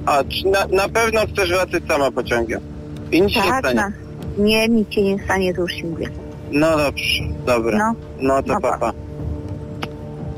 A, 0.06 0.24
czy 0.24 0.48
na, 0.48 0.66
na 0.68 0.90
pewno 0.90 1.22
chcesz 1.34 1.50
wracać 1.50 1.84
sama 1.88 2.12
pociągiem? 2.12 2.60
I 3.12 3.22
nic 3.22 3.32
się 3.32 3.40
nie 3.42 3.50
Tak, 3.50 3.60
stanie. 3.60 3.76
na, 3.76 3.92
nie, 4.38 4.68
nic 4.70 4.94
się 4.94 5.02
nie 5.04 5.24
stanie, 5.24 5.54
to 5.54 5.62
już 5.62 5.74
ci 5.76 5.86
mówię. 5.86 6.10
No 6.52 6.78
dobrze, 6.78 7.24
dobra. 7.46 7.78
No. 7.78 7.94
No 8.22 8.44
to 8.44 8.54
No 8.54 8.62
pa. 8.62 8.72
papa. 8.72 8.94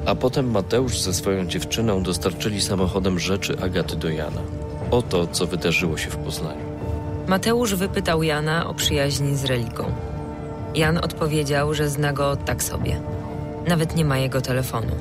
A 0.05 0.15
potem 0.15 0.51
Mateusz 0.51 0.99
ze 0.99 1.13
swoją 1.13 1.45
dziewczyną 1.45 2.03
dostarczyli 2.03 2.61
samochodem 2.61 3.19
rzeczy 3.19 3.57
Agaty 3.63 3.95
do 3.95 4.09
Jana. 4.09 4.41
Oto, 4.91 5.28
co 5.28 5.48
wydarzyło 5.48 5.98
się 5.98 6.10
w 6.10 6.17
Poznaniu. 6.17 6.65
Mateusz 7.28 7.76
wypytał 7.76 8.24
Jana 8.24 8.67
o 8.67 8.74
przyjaźń 8.74 9.36
z 9.36 9.45
Religą. 9.45 9.91
Jan 10.76 10.98
odpowiedział, 10.98 11.74
że 11.74 11.89
zna 11.89 12.13
go 12.13 12.36
tak 12.36 12.63
sobie. 12.63 13.02
Nawet 13.67 13.95
nie 13.95 14.06
ma 14.06 14.17
jego 14.17 14.41
telefonu. 14.41 14.91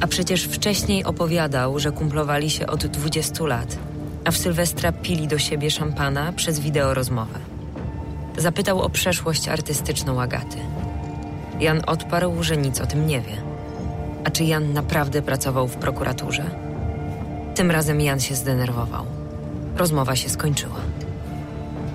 A 0.00 0.06
przecież 0.06 0.44
wcześniej 0.44 1.04
opowiadał, 1.04 1.78
że 1.78 1.92
kumplowali 1.92 2.50
się 2.50 2.66
od 2.66 2.86
20 2.86 3.46
lat 3.46 3.76
a 4.24 4.30
w 4.30 4.36
Sylwestra 4.36 4.92
pili 4.92 5.28
do 5.28 5.38
siebie 5.38 5.70
szampana 5.70 6.32
przez 6.32 6.60
wideorozmowę. 6.60 7.38
Zapytał 8.36 8.82
o 8.82 8.90
przeszłość 8.90 9.48
artystyczną 9.48 10.22
Agaty. 10.22 10.56
Jan 11.60 11.82
odparł, 11.86 12.42
że 12.42 12.56
nic 12.56 12.80
o 12.80 12.86
tym 12.86 13.06
nie 13.06 13.20
wie. 13.20 13.36
A 14.24 14.30
czy 14.30 14.44
Jan 14.44 14.72
naprawdę 14.72 15.22
pracował 15.22 15.68
w 15.68 15.76
prokuraturze? 15.76 16.69
Tym 17.60 17.70
razem 17.70 18.00
Jan 18.00 18.20
się 18.20 18.34
zdenerwował. 18.34 19.06
Rozmowa 19.76 20.16
się 20.16 20.28
skończyła. 20.28 20.80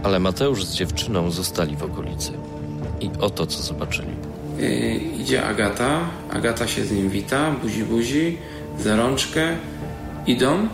Ale 0.04 0.20
Mateusz 0.20 0.66
z 0.66 0.76
dziewczyną 0.76 1.32
zostali 1.32 1.76
w 1.76 1.84
okolicy. 1.84 2.32
I 3.00 3.10
oto 3.20 3.48
co 3.48 3.64
zobaczyli. 3.64 4.08
Yy, 4.58 4.96
idzie 4.96 5.46
Agata, 5.46 6.00
Agata 6.32 6.68
się 6.68 6.86
z 6.86 6.92
nim 6.92 7.10
wita, 7.10 7.52
buzi 7.52 7.84
buzi, 7.84 8.38
za 8.80 8.96
rączkę, 8.96 9.58
idą. 10.28 10.68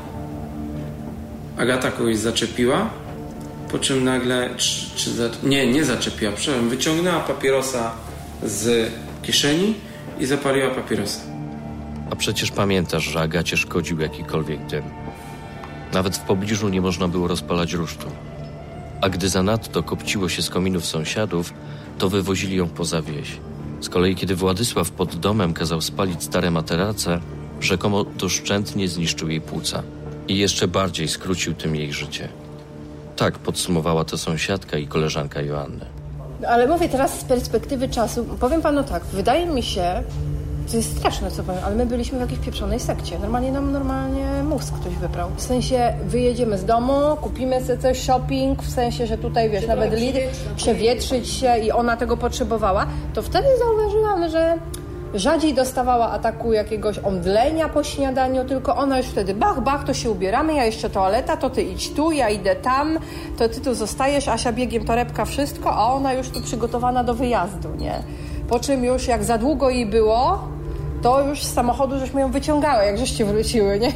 Agata 1.58 1.92
kogoś 1.92 2.18
zaczepiła, 2.18 2.90
po 3.72 3.80
czym 3.80 4.04
nagle, 4.04 4.50
czy, 4.58 4.96
czy 4.96 5.14
za, 5.14 5.30
nie, 5.44 5.74
nie 5.74 5.86
zaczepiła, 5.86 6.32
przepraszam, 6.32 6.70
wyciągnęła 6.70 7.20
papierosa 7.20 7.92
z 8.44 8.92
kieszeni 9.22 9.74
i 10.20 10.26
zapaliła 10.26 10.70
papierosa. 10.70 11.31
A 12.12 12.16
przecież 12.16 12.52
pamiętasz, 12.52 13.04
że 13.04 13.20
Agacie 13.20 13.58
szkodził 13.58 14.00
jakikolwiek 14.00 14.66
dym. 14.66 14.84
Nawet 15.94 16.18
w 16.18 16.20
pobliżu 16.20 16.70
nie 16.70 16.82
można 16.82 17.08
było 17.08 17.28
rozpalać 17.28 17.74
rusztu. 17.74 18.08
A 19.02 19.10
gdy 19.10 19.30
zanadto 19.30 19.84
kopciło 19.84 20.30
się 20.30 20.42
z 20.42 20.50
kominów 20.50 20.86
sąsiadów, 20.86 21.54
to 21.98 22.10
wywozili 22.10 22.56
ją 22.56 22.70
poza 22.70 23.02
wieś. 23.02 23.38
Z 23.82 23.90
kolei 23.90 24.16
kiedy 24.16 24.36
Władysław 24.36 24.92
pod 24.92 25.16
domem 25.16 25.54
kazał 25.54 25.82
spalić 25.82 26.24
stare 26.24 26.52
materace, 26.52 27.20
rzekomo 27.62 28.04
doszczętnie 28.04 28.88
zniszczył 28.88 29.30
jej 29.30 29.42
płuca 29.42 29.84
i 30.28 30.38
jeszcze 30.38 30.68
bardziej 30.68 31.08
skrócił 31.08 31.54
tym 31.54 31.76
jej 31.76 31.94
życie. 31.94 32.30
Tak 33.16 33.40
podsumowała 33.40 34.06
to 34.06 34.18
sąsiadka 34.18 34.78
i 34.78 34.88
koleżanka 34.88 35.42
Joanny. 35.42 35.86
Ale 36.48 36.68
mówię 36.68 36.90
teraz 36.90 37.20
z 37.20 37.24
perspektywy 37.24 37.90
czasu, 37.90 38.26
powiem 38.40 38.62
panu 38.62 38.84
tak, 38.84 39.06
wydaje 39.06 39.46
mi 39.46 39.64
się, 39.64 40.04
to 40.72 40.78
jest 40.78 40.98
straszne 40.98 41.32
co 41.32 41.44
powiem, 41.44 41.62
ale 41.66 41.76
my 41.76 41.86
byliśmy 41.86 42.18
w 42.18 42.22
jakiejś 42.22 42.40
pieprzonej 42.40 42.80
sekcie. 42.80 43.20
Normalnie 43.20 43.52
nam 43.52 43.72
normalnie 43.72 44.44
mózg 44.44 44.74
ktoś 44.82 44.94
wybrał. 44.94 45.30
W 45.36 45.42
sensie 45.42 45.94
wyjedziemy 46.06 46.58
z 46.58 46.66
domu, 46.66 46.94
kupimy 47.22 47.62
sobie 47.62 47.78
coś, 47.78 48.02
shopping, 48.02 48.64
w 48.64 48.70
sensie, 48.70 49.08
że 49.08 49.18
tutaj 49.18 49.50
wiesz, 49.50 49.68
nawet 49.68 50.00
Lidl, 50.00 50.20
przewietrzyć 50.56 51.30
się 51.30 51.58
i 51.58 51.72
ona 51.72 51.98
tego 51.98 52.18
potrzebowała, 52.18 52.86
to 53.14 53.22
wtedy 53.22 53.48
zauważyłam, 53.60 54.30
że 54.30 54.58
rzadziej 55.14 55.54
dostawała 55.54 56.12
ataku 56.12 56.54
jakiegoś 56.54 57.00
omdlenia 57.00 57.70
po 57.70 57.84
śniadaniu, 57.84 58.46
tylko 58.46 58.76
ona 58.76 58.98
już 58.98 59.08
wtedy 59.08 59.34
bach, 59.34 59.64
bach, 59.64 59.84
to 59.84 59.94
się 59.94 60.12
ubieramy, 60.12 60.54
ja 60.54 60.66
jeszcze 60.66 60.90
toaleta, 60.90 61.38
to 61.38 61.50
ty 61.50 61.62
idź 61.62 61.94
tu, 61.94 62.12
ja 62.12 62.30
idę 62.30 62.56
tam, 62.56 63.00
to 63.38 63.50
ty 63.50 63.62
tu 63.62 63.74
zostajesz, 63.74 64.28
Asia 64.28 64.52
biegiem 64.54 64.86
torebka, 64.86 65.26
wszystko, 65.26 65.74
a 65.74 65.94
ona 65.94 66.14
już 66.14 66.30
tu 66.30 66.42
przygotowana 66.42 67.04
do 67.04 67.14
wyjazdu, 67.14 67.76
nie? 67.76 68.04
Po 68.50 68.60
czym 68.60 68.84
już 68.84 69.08
jak 69.08 69.24
za 69.24 69.38
długo 69.38 69.70
jej 69.70 69.86
było, 69.86 70.51
to 71.02 71.22
już 71.22 71.44
z 71.44 71.54
samochodu 71.54 72.00
żeśmy 72.00 72.22
ją 72.22 72.32
wyciągały, 72.32 72.86
jak 72.86 72.98
żeście 72.98 73.26
wróciły, 73.26 73.80
nie? 73.80 73.92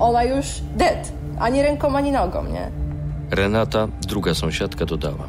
Ona 0.00 0.24
już 0.24 0.46
dead, 0.76 1.12
ani 1.38 1.62
ręką, 1.62 1.96
ani 1.96 2.12
nogą, 2.12 2.44
nie? 2.44 2.70
Renata, 3.30 3.88
druga 4.00 4.34
sąsiadka, 4.34 4.86
dodała. 4.86 5.28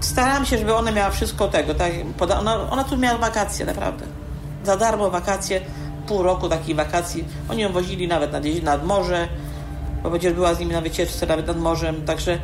Starałam 0.00 0.46
się, 0.46 0.58
żeby 0.58 0.74
ona 0.74 0.92
miała 0.92 1.10
wszystko 1.10 1.48
tego. 1.48 1.74
Tak, 1.74 1.92
ona, 2.38 2.70
ona 2.70 2.84
tu 2.84 2.96
miała 2.96 3.18
wakacje, 3.18 3.66
naprawdę. 3.66 4.04
Za 4.64 4.76
darmo 4.76 5.10
wakacje, 5.10 5.60
pół 6.06 6.22
roku 6.22 6.48
takich 6.48 6.76
wakacji. 6.76 7.24
Oni 7.50 7.62
ją 7.62 7.72
wozili 7.72 8.08
nawet 8.08 8.32
nad, 8.32 8.44
nad 8.62 8.86
morze, 8.86 9.28
bo 10.02 10.10
przecież 10.10 10.32
była 10.32 10.54
z 10.54 10.58
nimi 10.58 10.72
na 10.72 10.80
wycieczce 10.80 11.26
nawet 11.26 11.46
nad 11.46 11.60
morzem, 11.60 12.02
także 12.04 12.38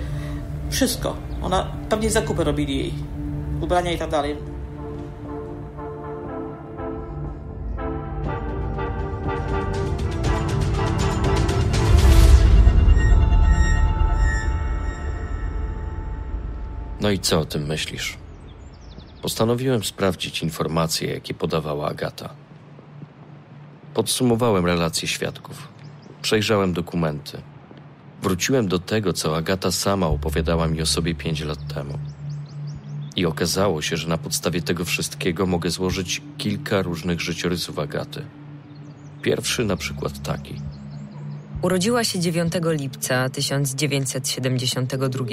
wszystko. 0.70 1.16
Ona, 1.42 1.66
pewnie 1.88 2.10
zakupy 2.10 2.44
robili 2.44 2.78
jej, 2.78 2.94
ubrania 3.60 3.92
i 3.92 3.98
tak 3.98 4.10
dalej. 4.10 4.36
No 17.02 17.10
i 17.10 17.18
co 17.18 17.40
o 17.40 17.44
tym 17.44 17.66
myślisz? 17.66 18.16
Postanowiłem 19.22 19.84
sprawdzić 19.84 20.42
informacje, 20.42 21.14
jakie 21.14 21.34
podawała 21.34 21.88
Agata. 21.88 22.34
Podsumowałem 23.94 24.66
relacje 24.66 25.08
świadków. 25.08 25.68
Przejrzałem 26.22 26.72
dokumenty. 26.72 27.42
Wróciłem 28.22 28.68
do 28.68 28.78
tego, 28.78 29.12
co 29.12 29.36
Agata 29.36 29.72
sama 29.72 30.06
opowiadała 30.06 30.68
mi 30.68 30.82
o 30.82 30.86
sobie 30.86 31.14
pięć 31.14 31.40
lat 31.40 31.74
temu. 31.74 31.98
I 33.16 33.26
okazało 33.26 33.82
się, 33.82 33.96
że 33.96 34.08
na 34.08 34.18
podstawie 34.18 34.62
tego 34.62 34.84
wszystkiego 34.84 35.46
mogę 35.46 35.70
złożyć 35.70 36.22
kilka 36.38 36.82
różnych 36.82 37.20
życiorysów 37.20 37.78
Agaty. 37.78 38.26
Pierwszy 39.22 39.64
na 39.64 39.76
przykład 39.76 40.22
taki. 40.22 40.60
Urodziła 41.62 42.04
się 42.04 42.20
9 42.20 42.52
lipca 42.64 43.28
1972 43.28 45.24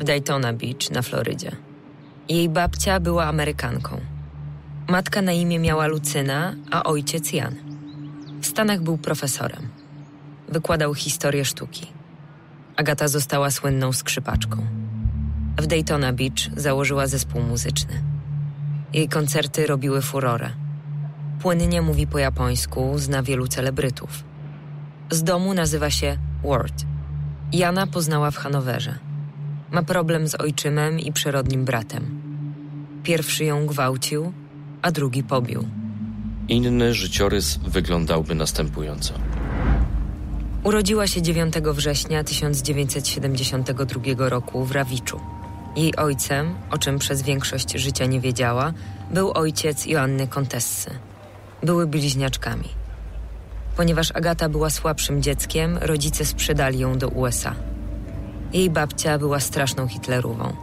w 0.00 0.04
Daytona 0.04 0.52
Beach 0.52 0.90
na 0.90 1.02
Florydzie. 1.02 1.56
Jej 2.28 2.48
babcia 2.48 3.00
była 3.00 3.24
Amerykanką. 3.24 4.00
Matka 4.88 5.22
na 5.22 5.32
imię 5.32 5.58
miała 5.58 5.86
Lucyna, 5.86 6.54
a 6.70 6.82
ojciec 6.82 7.32
Jan. 7.32 7.54
W 8.40 8.46
Stanach 8.46 8.80
był 8.82 8.98
profesorem. 8.98 9.68
Wykładał 10.48 10.94
historię 10.94 11.44
sztuki. 11.44 11.86
Agata 12.76 13.08
została 13.08 13.50
słynną 13.50 13.92
skrzypaczką. 13.92 14.66
W 15.58 15.66
Daytona 15.66 16.12
Beach 16.12 16.50
założyła 16.56 17.06
zespół 17.06 17.42
muzyczny. 17.42 18.02
Jej 18.92 19.08
koncerty 19.08 19.66
robiły 19.66 20.02
furorę. 20.02 20.50
Płynnie 21.40 21.82
mówi 21.82 22.06
po 22.06 22.18
japońsku, 22.18 22.98
zna 22.98 23.22
wielu 23.22 23.48
celebrytów. 23.48 24.27
Z 25.10 25.22
domu 25.22 25.54
nazywa 25.54 25.90
się 25.90 26.18
Ward. 26.44 26.84
Jana 27.52 27.86
poznała 27.86 28.30
w 28.30 28.36
Hanowerze. 28.36 28.98
Ma 29.70 29.82
problem 29.82 30.28
z 30.28 30.34
ojczymem 30.34 31.00
i 31.00 31.12
przyrodnim 31.12 31.64
bratem. 31.64 32.20
Pierwszy 33.02 33.44
ją 33.44 33.66
gwałcił, 33.66 34.32
a 34.82 34.90
drugi 34.90 35.22
pobił. 35.22 35.68
Inny 36.48 36.94
życiorys 36.94 37.56
wyglądałby 37.56 38.34
następująco. 38.34 39.14
Urodziła 40.64 41.06
się 41.06 41.22
9 41.22 41.54
września 41.54 42.24
1972 42.24 44.28
roku 44.28 44.64
w 44.64 44.72
Rawiczu. 44.72 45.20
Jej 45.76 45.96
ojcem, 45.96 46.54
o 46.70 46.78
czym 46.78 46.98
przez 46.98 47.22
większość 47.22 47.72
życia 47.72 48.06
nie 48.06 48.20
wiedziała, 48.20 48.72
był 49.10 49.32
ojciec 49.32 49.86
Joanny 49.86 50.26
Kontessy. 50.26 50.90
Były 51.62 51.86
bliźniaczkami. 51.86 52.77
Ponieważ 53.78 54.10
Agata 54.14 54.48
była 54.48 54.70
słabszym 54.70 55.22
dzieckiem, 55.22 55.78
rodzice 55.80 56.24
sprzedali 56.24 56.78
ją 56.78 56.98
do 56.98 57.08
USA. 57.08 57.54
Jej 58.52 58.70
babcia 58.70 59.18
była 59.18 59.40
straszną 59.40 59.88
Hitlerową. 59.88 60.56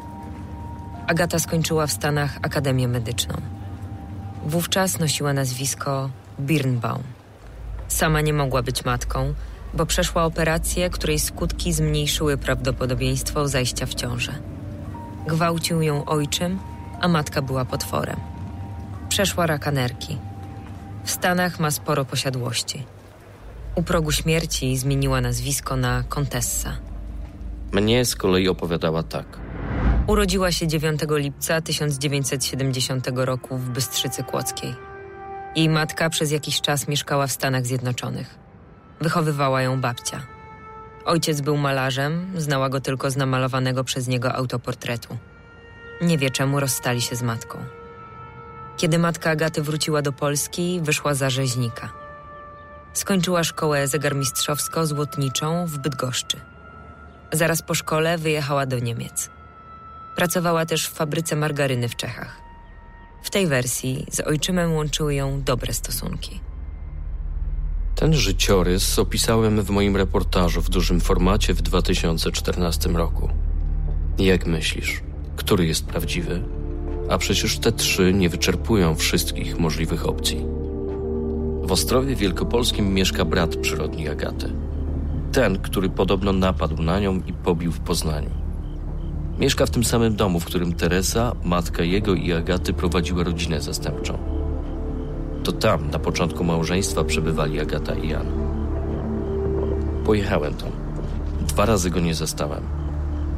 Agata 1.07 1.39
skończyła 1.39 1.87
w 1.87 1.91
Stanach 1.91 2.37
Akademię 2.41 2.87
Medyczną. 2.87 3.35
Wówczas 4.45 4.99
nosiła 4.99 5.33
nazwisko 5.33 6.09
Birnbaum. 6.39 7.03
Sama 7.87 8.21
nie 8.21 8.33
mogła 8.33 8.61
być 8.61 8.85
matką, 8.85 9.33
bo 9.73 9.85
przeszła 9.85 10.23
operację, 10.25 10.89
której 10.89 11.19
skutki 11.19 11.73
zmniejszyły 11.73 12.37
prawdopodobieństwo 12.37 13.47
zajścia 13.47 13.85
w 13.85 13.93
ciążę. 13.93 14.33
Gwałcił 15.27 15.81
ją 15.81 16.05
ojczym, 16.05 16.59
a 17.01 17.07
matka 17.07 17.41
była 17.41 17.65
potworem. 17.65 18.19
Przeszła 19.09 19.47
raka 19.47 19.71
nerki. 19.71 20.17
W 21.03 21.11
Stanach 21.11 21.59
ma 21.59 21.71
sporo 21.71 22.05
posiadłości. 22.05 22.94
U 23.75 23.83
progu 23.83 24.11
śmierci 24.11 24.77
zmieniła 24.77 25.21
nazwisko 25.21 25.75
na 25.75 26.03
Kontessa. 26.09 26.77
Mnie 27.71 28.05
z 28.05 28.15
kolei 28.15 28.47
opowiadała 28.47 29.03
tak. 29.03 29.39
Urodziła 30.07 30.51
się 30.51 30.67
9 30.67 31.01
lipca 31.09 31.61
1970 31.61 33.07
roku 33.15 33.57
w 33.57 33.69
Bystrzycy 33.69 34.23
Kłodzkiej. 34.23 34.75
Jej 35.55 35.69
matka 35.69 36.09
przez 36.09 36.31
jakiś 36.31 36.61
czas 36.61 36.87
mieszkała 36.87 37.27
w 37.27 37.31
Stanach 37.31 37.65
Zjednoczonych. 37.65 38.35
Wychowywała 39.01 39.61
ją 39.61 39.81
babcia. 39.81 40.21
Ojciec 41.05 41.41
był 41.41 41.57
malarzem, 41.57 42.31
znała 42.37 42.69
go 42.69 42.81
tylko 42.81 43.11
z 43.11 43.17
namalowanego 43.17 43.83
przez 43.83 44.07
niego 44.07 44.33
autoportretu. 44.35 45.17
Nie 46.01 46.17
wie 46.17 46.29
czemu 46.29 46.59
rozstali 46.59 47.01
się 47.01 47.15
z 47.15 47.21
matką. 47.21 47.57
Kiedy 48.77 48.99
matka 48.99 49.29
Agaty 49.29 49.61
wróciła 49.61 50.01
do 50.01 50.11
Polski, 50.11 50.79
wyszła 50.83 51.13
za 51.13 51.29
rzeźnika. 51.29 52.04
Skończyła 52.95 53.43
szkołę 53.43 53.87
zegarmistrzowsko-złotniczą 53.87 55.67
w 55.67 55.77
Bydgoszczy. 55.77 56.37
Zaraz 57.31 57.61
po 57.61 57.75
szkole 57.75 58.17
wyjechała 58.17 58.65
do 58.65 58.79
Niemiec. 58.79 59.29
Pracowała 60.15 60.65
też 60.65 60.87
w 60.87 60.93
fabryce 60.93 61.35
margaryny 61.35 61.89
w 61.89 61.95
Czechach. 61.95 62.41
W 63.23 63.29
tej 63.29 63.47
wersji 63.47 64.05
z 64.11 64.19
ojczymem 64.19 64.73
łączyły 64.73 65.15
ją 65.15 65.41
dobre 65.41 65.73
stosunki. 65.73 66.39
Ten 67.95 68.13
życiorys 68.13 68.99
opisałem 68.99 69.61
w 69.61 69.69
moim 69.69 69.95
reportażu 69.95 70.61
w 70.61 70.69
dużym 70.69 70.99
formacie 70.99 71.53
w 71.53 71.61
2014 71.61 72.89
roku. 72.89 73.29
Jak 74.17 74.45
myślisz, 74.45 75.03
który 75.35 75.65
jest 75.65 75.85
prawdziwy? 75.85 76.43
A 77.09 77.17
przecież 77.17 77.59
te 77.59 77.71
trzy 77.71 78.13
nie 78.13 78.29
wyczerpują 78.29 78.95
wszystkich 78.95 79.59
możliwych 79.59 80.05
opcji. 80.05 80.64
W 81.65 81.71
Ostrowie 81.71 82.15
Wielkopolskim 82.15 82.93
mieszka 82.93 83.25
brat 83.25 83.55
przyrodni 83.55 84.09
Agaty. 84.09 84.53
Ten, 85.31 85.59
który 85.59 85.89
podobno 85.89 86.33
napadł 86.33 86.83
na 86.83 86.99
nią 86.99 87.21
i 87.27 87.33
pobił 87.33 87.71
w 87.71 87.79
Poznaniu. 87.79 88.29
Mieszka 89.39 89.65
w 89.65 89.69
tym 89.69 89.83
samym 89.83 90.15
domu, 90.15 90.39
w 90.39 90.45
którym 90.45 90.73
Teresa, 90.73 91.35
matka 91.43 91.83
jego 91.83 92.13
i 92.13 92.33
Agaty 92.33 92.73
prowadziła 92.73 93.23
rodzinę 93.23 93.61
zastępczą. 93.61 94.17
To 95.43 95.51
tam, 95.51 95.89
na 95.89 95.99
początku 95.99 96.43
małżeństwa, 96.43 97.03
przebywali 97.03 97.59
Agata 97.59 97.95
i 97.95 98.09
Jan. 98.09 98.27
Pojechałem 100.05 100.53
tam. 100.53 100.71
Dwa 101.47 101.65
razy 101.65 101.89
go 101.89 101.99
nie 101.99 102.15
zastałem. 102.15 102.63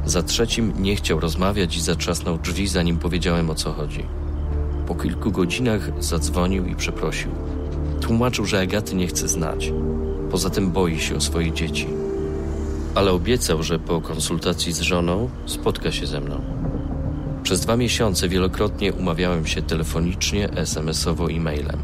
Za 0.04 0.22
trzecim 0.22 0.72
nie 0.78 0.96
chciał 0.96 1.20
rozmawiać 1.20 1.76
i 1.76 1.80
zatrzasnął 1.80 2.38
drzwi, 2.38 2.68
zanim 2.68 2.98
powiedziałem 2.98 3.50
o 3.50 3.54
co 3.54 3.72
chodzi. 3.72 4.06
Po 4.86 4.94
kilku 4.94 5.30
godzinach 5.30 6.02
zadzwonił 6.02 6.66
i 6.66 6.76
przeprosił. 6.76 7.30
Tłumaczył, 8.00 8.44
że 8.44 8.60
Agaty 8.60 8.96
nie 8.96 9.06
chce 9.06 9.28
znać. 9.28 9.72
Poza 10.30 10.50
tym 10.50 10.70
boi 10.70 11.00
się 11.00 11.16
o 11.16 11.20
swoje 11.20 11.52
dzieci. 11.52 11.86
Ale 12.94 13.12
obiecał, 13.12 13.62
że 13.62 13.78
po 13.78 14.00
konsultacji 14.00 14.72
z 14.72 14.80
żoną 14.80 15.28
spotka 15.46 15.92
się 15.92 16.06
ze 16.06 16.20
mną. 16.20 16.40
Przez 17.42 17.60
dwa 17.60 17.76
miesiące 17.76 18.28
wielokrotnie 18.28 18.92
umawiałem 18.92 19.46
się 19.46 19.62
telefonicznie, 19.62 20.50
SMS-owo 20.50 21.28
i 21.28 21.40
mailem. 21.40 21.78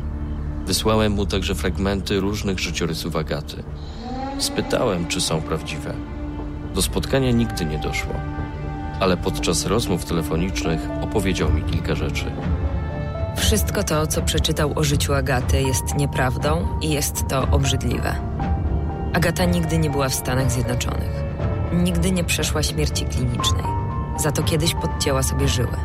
Wysłałem 0.66 1.12
mu 1.12 1.26
także 1.26 1.54
fragmenty 1.54 2.20
różnych 2.20 2.58
życiorysów 2.58 3.16
Agaty. 3.16 3.62
Spytałem, 4.38 5.06
czy 5.06 5.20
są 5.20 5.42
prawdziwe. 5.42 5.94
Do 6.74 6.82
spotkania 6.82 7.30
nigdy 7.30 7.64
nie 7.64 7.78
doszło, 7.78 8.14
ale 9.00 9.16
podczas 9.16 9.66
rozmów 9.66 10.04
telefonicznych 10.04 10.80
opowiedział 11.02 11.52
mi 11.52 11.62
kilka 11.62 11.94
rzeczy. 11.94 12.24
Wszystko 13.36 13.82
to, 13.82 14.06
co 14.06 14.22
przeczytał 14.22 14.72
o 14.76 14.84
życiu 14.84 15.14
Agaty, 15.14 15.62
jest 15.62 15.94
nieprawdą 15.94 16.78
i 16.80 16.90
jest 16.90 17.28
to 17.28 17.48
obrzydliwe. 17.50 18.14
Agata 19.12 19.44
nigdy 19.44 19.78
nie 19.78 19.90
była 19.90 20.08
w 20.08 20.14
Stanach 20.14 20.50
Zjednoczonych. 20.50 21.24
Nigdy 21.72 22.10
nie 22.10 22.24
przeszła 22.24 22.62
śmierci 22.62 23.04
klinicznej. 23.04 23.64
Za 24.18 24.32
to 24.32 24.42
kiedyś 24.42 24.74
podcięła 24.74 25.22
sobie 25.22 25.48
żyły. 25.48 25.76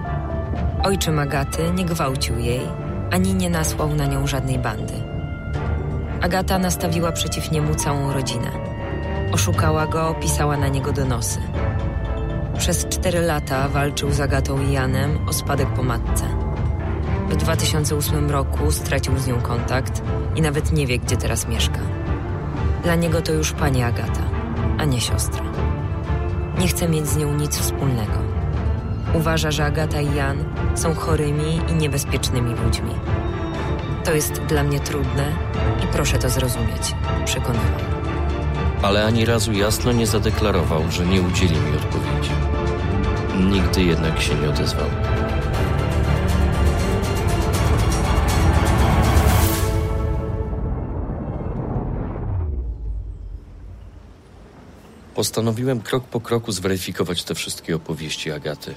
Ojczym 0.84 1.20
Agaty 1.20 1.72
nie 1.72 1.86
gwałcił 1.86 2.40
jej, 2.40 2.62
ani 3.12 3.34
nie 3.34 3.50
nasłał 3.50 3.96
na 3.96 4.06
nią 4.06 4.28
żadnej 4.28 4.60
bandy. 4.60 4.94
Agata 6.22 6.60
nastawiła 6.60 7.12
przeciw 7.12 7.52
niemu 7.52 7.76
całą 7.76 8.14
rodzinę. 8.14 8.52
Oszukała 9.32 9.88
go, 9.88 10.16
pisała 10.22 10.58
na 10.58 10.68
niego 10.68 10.92
donosy. 10.92 11.40
Przez 12.58 12.88
cztery 12.88 13.22
lata 13.22 13.68
walczył 13.68 14.12
z 14.12 14.20
Agatą 14.20 14.62
i 14.62 14.72
Janem 14.72 15.28
o 15.28 15.34
spadek 15.34 15.68
po 15.68 15.84
matce. 15.84 16.39
W 17.30 17.36
2008 17.36 18.32
roku 18.32 18.72
stracił 18.72 19.20
z 19.20 19.28
nią 19.28 19.42
kontakt 19.42 20.02
i 20.36 20.42
nawet 20.42 20.72
nie 20.72 20.88
wie, 20.88 21.00
gdzie 21.00 21.18
teraz 21.18 21.48
mieszka. 21.48 21.80
Dla 22.84 22.96
niego 22.96 23.22
to 23.22 23.32
już 23.32 23.52
pani 23.52 23.84
Agata, 23.84 24.22
a 24.78 24.86
nie 24.86 25.02
siostra. 25.02 25.44
Nie 26.60 26.68
chce 26.68 26.90
mieć 26.90 27.08
z 27.08 27.18
nią 27.18 27.34
nic 27.34 27.58
wspólnego. 27.58 28.20
Uważa, 29.14 29.52
że 29.52 29.66
Agata 29.66 30.02
i 30.02 30.16
Jan 30.16 30.38
są 30.76 30.96
chorymi 30.96 31.62
i 31.72 31.74
niebezpiecznymi 31.74 32.56
ludźmi. 32.66 32.92
To 34.04 34.14
jest 34.14 34.34
dla 34.34 34.64
mnie 34.64 34.80
trudne 34.80 35.32
i 35.84 35.88
proszę 35.88 36.18
to 36.18 36.30
zrozumieć, 36.30 36.96
przekonywał. 37.26 37.80
Ale 38.82 39.06
ani 39.06 39.26
razu 39.26 39.54
jasno 39.54 39.92
nie 39.92 40.08
zadeklarował, 40.08 40.92
że 40.92 41.06
nie 41.06 41.22
udzieli 41.22 41.56
mi 41.60 41.78
odpowiedzi. 41.78 42.32
Nigdy 43.40 43.84
jednak 43.84 44.22
się 44.22 44.36
nie 44.36 44.50
odezwał. 44.50 44.88
Postanowiłem 55.16 55.82
krok 55.82 56.04
po 56.04 56.20
kroku 56.20 56.52
zweryfikować 56.52 57.24
te 57.24 57.36
wszystkie 57.36 57.76
opowieści 57.76 58.32
Agaty. 58.32 58.76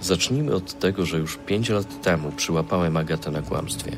Zacznijmy 0.00 0.54
od 0.54 0.78
tego, 0.78 1.06
że 1.06 1.18
już 1.18 1.36
pięć 1.36 1.68
lat 1.68 2.02
temu 2.02 2.32
przyłapałem 2.32 2.96
Agatę 2.96 3.30
na 3.30 3.42
kłamstwie. 3.42 3.96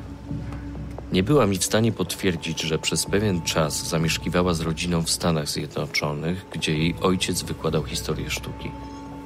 Nie 1.13 1.23
była 1.23 1.47
mi 1.47 1.59
w 1.59 1.65
stanie 1.65 1.93
potwierdzić, 1.93 2.61
że 2.61 2.79
przez 2.79 3.07
pewien 3.07 3.43
czas 3.43 3.89
zamieszkiwała 3.89 4.55
z 4.55 4.61
rodziną 4.61 5.03
w 5.03 5.11
Stanach 5.11 5.49
Zjednoczonych, 5.49 6.47
gdzie 6.53 6.79
jej 6.79 6.95
ojciec 7.01 7.43
wykładał 7.43 7.85
historię 7.85 8.31
sztuki. 8.31 8.71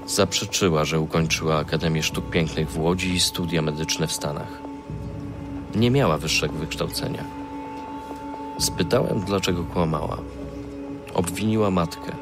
Zaprzeczyła, 0.06 0.84
że 0.84 1.00
ukończyła 1.00 1.56
Akademię 1.56 2.02
Sztuk 2.02 2.30
Pięknych 2.30 2.70
w 2.70 2.78
Łodzi 2.78 3.14
i 3.14 3.20
studia 3.20 3.62
medyczne 3.62 4.06
w 4.06 4.12
Stanach. 4.12 4.62
Nie 5.74 5.90
miała 5.90 6.18
wyższego 6.18 6.54
wykształcenia. 6.54 7.24
Spytałem, 8.58 9.20
dlaczego 9.20 9.64
kłamała. 9.64 10.18
Obwiniła 11.16 11.70
matkę. 11.70 12.12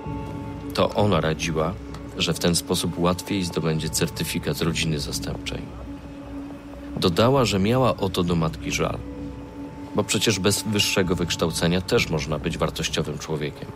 To 0.74 0.90
ona 0.90 1.20
radziła, 1.20 1.74
że 2.18 2.34
w 2.34 2.38
ten 2.38 2.54
sposób 2.54 2.98
łatwiej 2.98 3.44
zdobędzie 3.44 3.88
certyfikat 3.88 4.60
rodziny 4.60 4.98
zastępczej. 4.98 5.62
Dodała, 6.96 7.44
że 7.44 7.58
miała 7.58 7.96
o 7.96 8.08
to 8.08 8.22
do 8.22 8.36
matki 8.36 8.72
żal, 8.72 8.98
bo 9.94 10.04
przecież 10.04 10.38
bez 10.38 10.62
wyższego 10.62 11.16
wykształcenia 11.16 11.80
też 11.80 12.10
można 12.10 12.38
być 12.38 12.58
wartościowym 12.58 13.18
człowiekiem. 13.18 13.68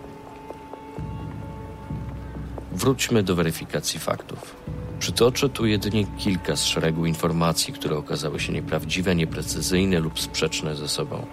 Wróćmy 2.73 3.23
do 3.23 3.35
weryfikacji 3.35 4.01
faktów. 4.01 4.57
Przytoczę 4.99 5.49
tu 5.49 5.67
jedynie 5.67 6.07
kilka 6.19 6.57
z 6.57 6.65
szeregu 6.65 7.07
informacji, 7.07 7.75
które 7.75 7.97
okazały 7.97 8.41
się 8.41 8.53
nieprawdziwe, 8.53 9.15
nieprecyzyjne 9.15 9.99
lub 10.01 10.21
sprzeczne 10.21 10.77
ze 10.77 10.89
sobą. 10.89 11.27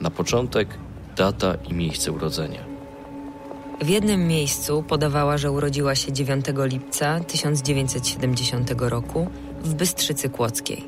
Na 0.00 0.10
początek 0.10 0.68
data 1.16 1.54
i 1.70 1.74
miejsce 1.74 2.12
urodzenia. 2.12 2.71
W 3.82 3.88
jednym 3.88 4.26
miejscu 4.26 4.82
podawała, 4.82 5.38
że 5.38 5.50
urodziła 5.50 5.94
się 5.94 6.12
9 6.12 6.44
lipca 6.56 7.20
1970 7.20 8.70
roku 8.78 9.28
w 9.64 9.74
Bystrzycy 9.74 10.28
Kłodzkiej. 10.28 10.84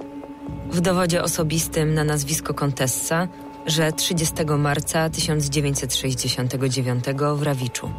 W 0.70 0.80
dowodzie 0.80 1.22
osobistym 1.22 1.94
na 1.94 2.04
nazwisko 2.04 2.54
Kontessa, 2.54 3.28
że 3.66 3.92
30 3.92 4.34
marca 4.58 5.10
1969 5.10 7.04
w 7.36 7.42
Rawiczu. 7.42 7.90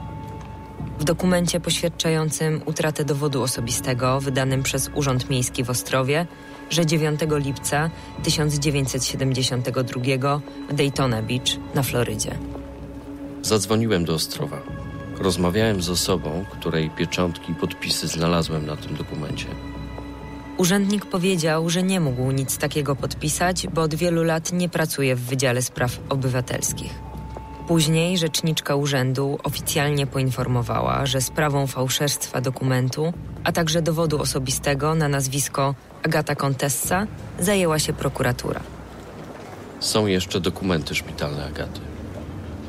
W 0.99 1.03
dokumencie 1.03 1.59
poświadczającym 1.59 2.61
utratę 2.65 3.05
dowodu 3.05 3.43
osobistego 3.43 4.21
wydanym 4.21 4.63
przez 4.63 4.89
Urząd 4.95 5.29
Miejski 5.29 5.63
w 5.63 5.69
Ostrowie, 5.69 6.27
że 6.69 6.85
9 6.85 7.19
lipca 7.29 7.89
1972 8.23 10.41
w 10.69 10.73
Daytona 10.73 11.21
Beach 11.21 11.75
na 11.75 11.83
Florydzie. 11.83 12.37
Zadzwoniłem 13.41 14.05
do 14.05 14.13
Ostrowa. 14.13 14.84
Rozmawiałem 15.19 15.81
z 15.81 15.89
osobą, 15.89 16.45
której 16.51 16.89
pieczątki 16.89 17.51
i 17.51 17.55
podpisy 17.55 18.07
znalazłem 18.07 18.65
na 18.65 18.75
tym 18.75 18.95
dokumencie. 18.95 19.45
Urzędnik 20.57 21.05
powiedział, 21.05 21.69
że 21.69 21.83
nie 21.83 21.99
mógł 21.99 22.31
nic 22.31 22.57
takiego 22.57 22.95
podpisać, 22.95 23.67
bo 23.67 23.81
od 23.81 23.95
wielu 23.95 24.23
lat 24.23 24.51
nie 24.51 24.69
pracuje 24.69 25.15
w 25.15 25.21
Wydziale 25.21 25.61
Spraw 25.61 25.99
Obywatelskich. 26.09 26.93
Później 27.67 28.17
rzeczniczka 28.17 28.75
urzędu 28.75 29.39
oficjalnie 29.43 30.07
poinformowała, 30.07 31.05
że 31.05 31.21
sprawą 31.21 31.67
fałszerstwa 31.67 32.41
dokumentu, 32.41 33.13
a 33.43 33.51
także 33.51 33.81
dowodu 33.81 34.21
osobistego 34.21 34.95
na 34.95 35.07
nazwisko 35.07 35.75
Agata 36.03 36.35
Contessa 36.35 37.07
zajęła 37.39 37.79
się 37.79 37.93
prokuratura. 37.93 38.61
Są 39.79 40.05
jeszcze 40.07 40.39
dokumenty 40.39 40.95
szpitalne 40.95 41.45
Agaty. 41.45 41.94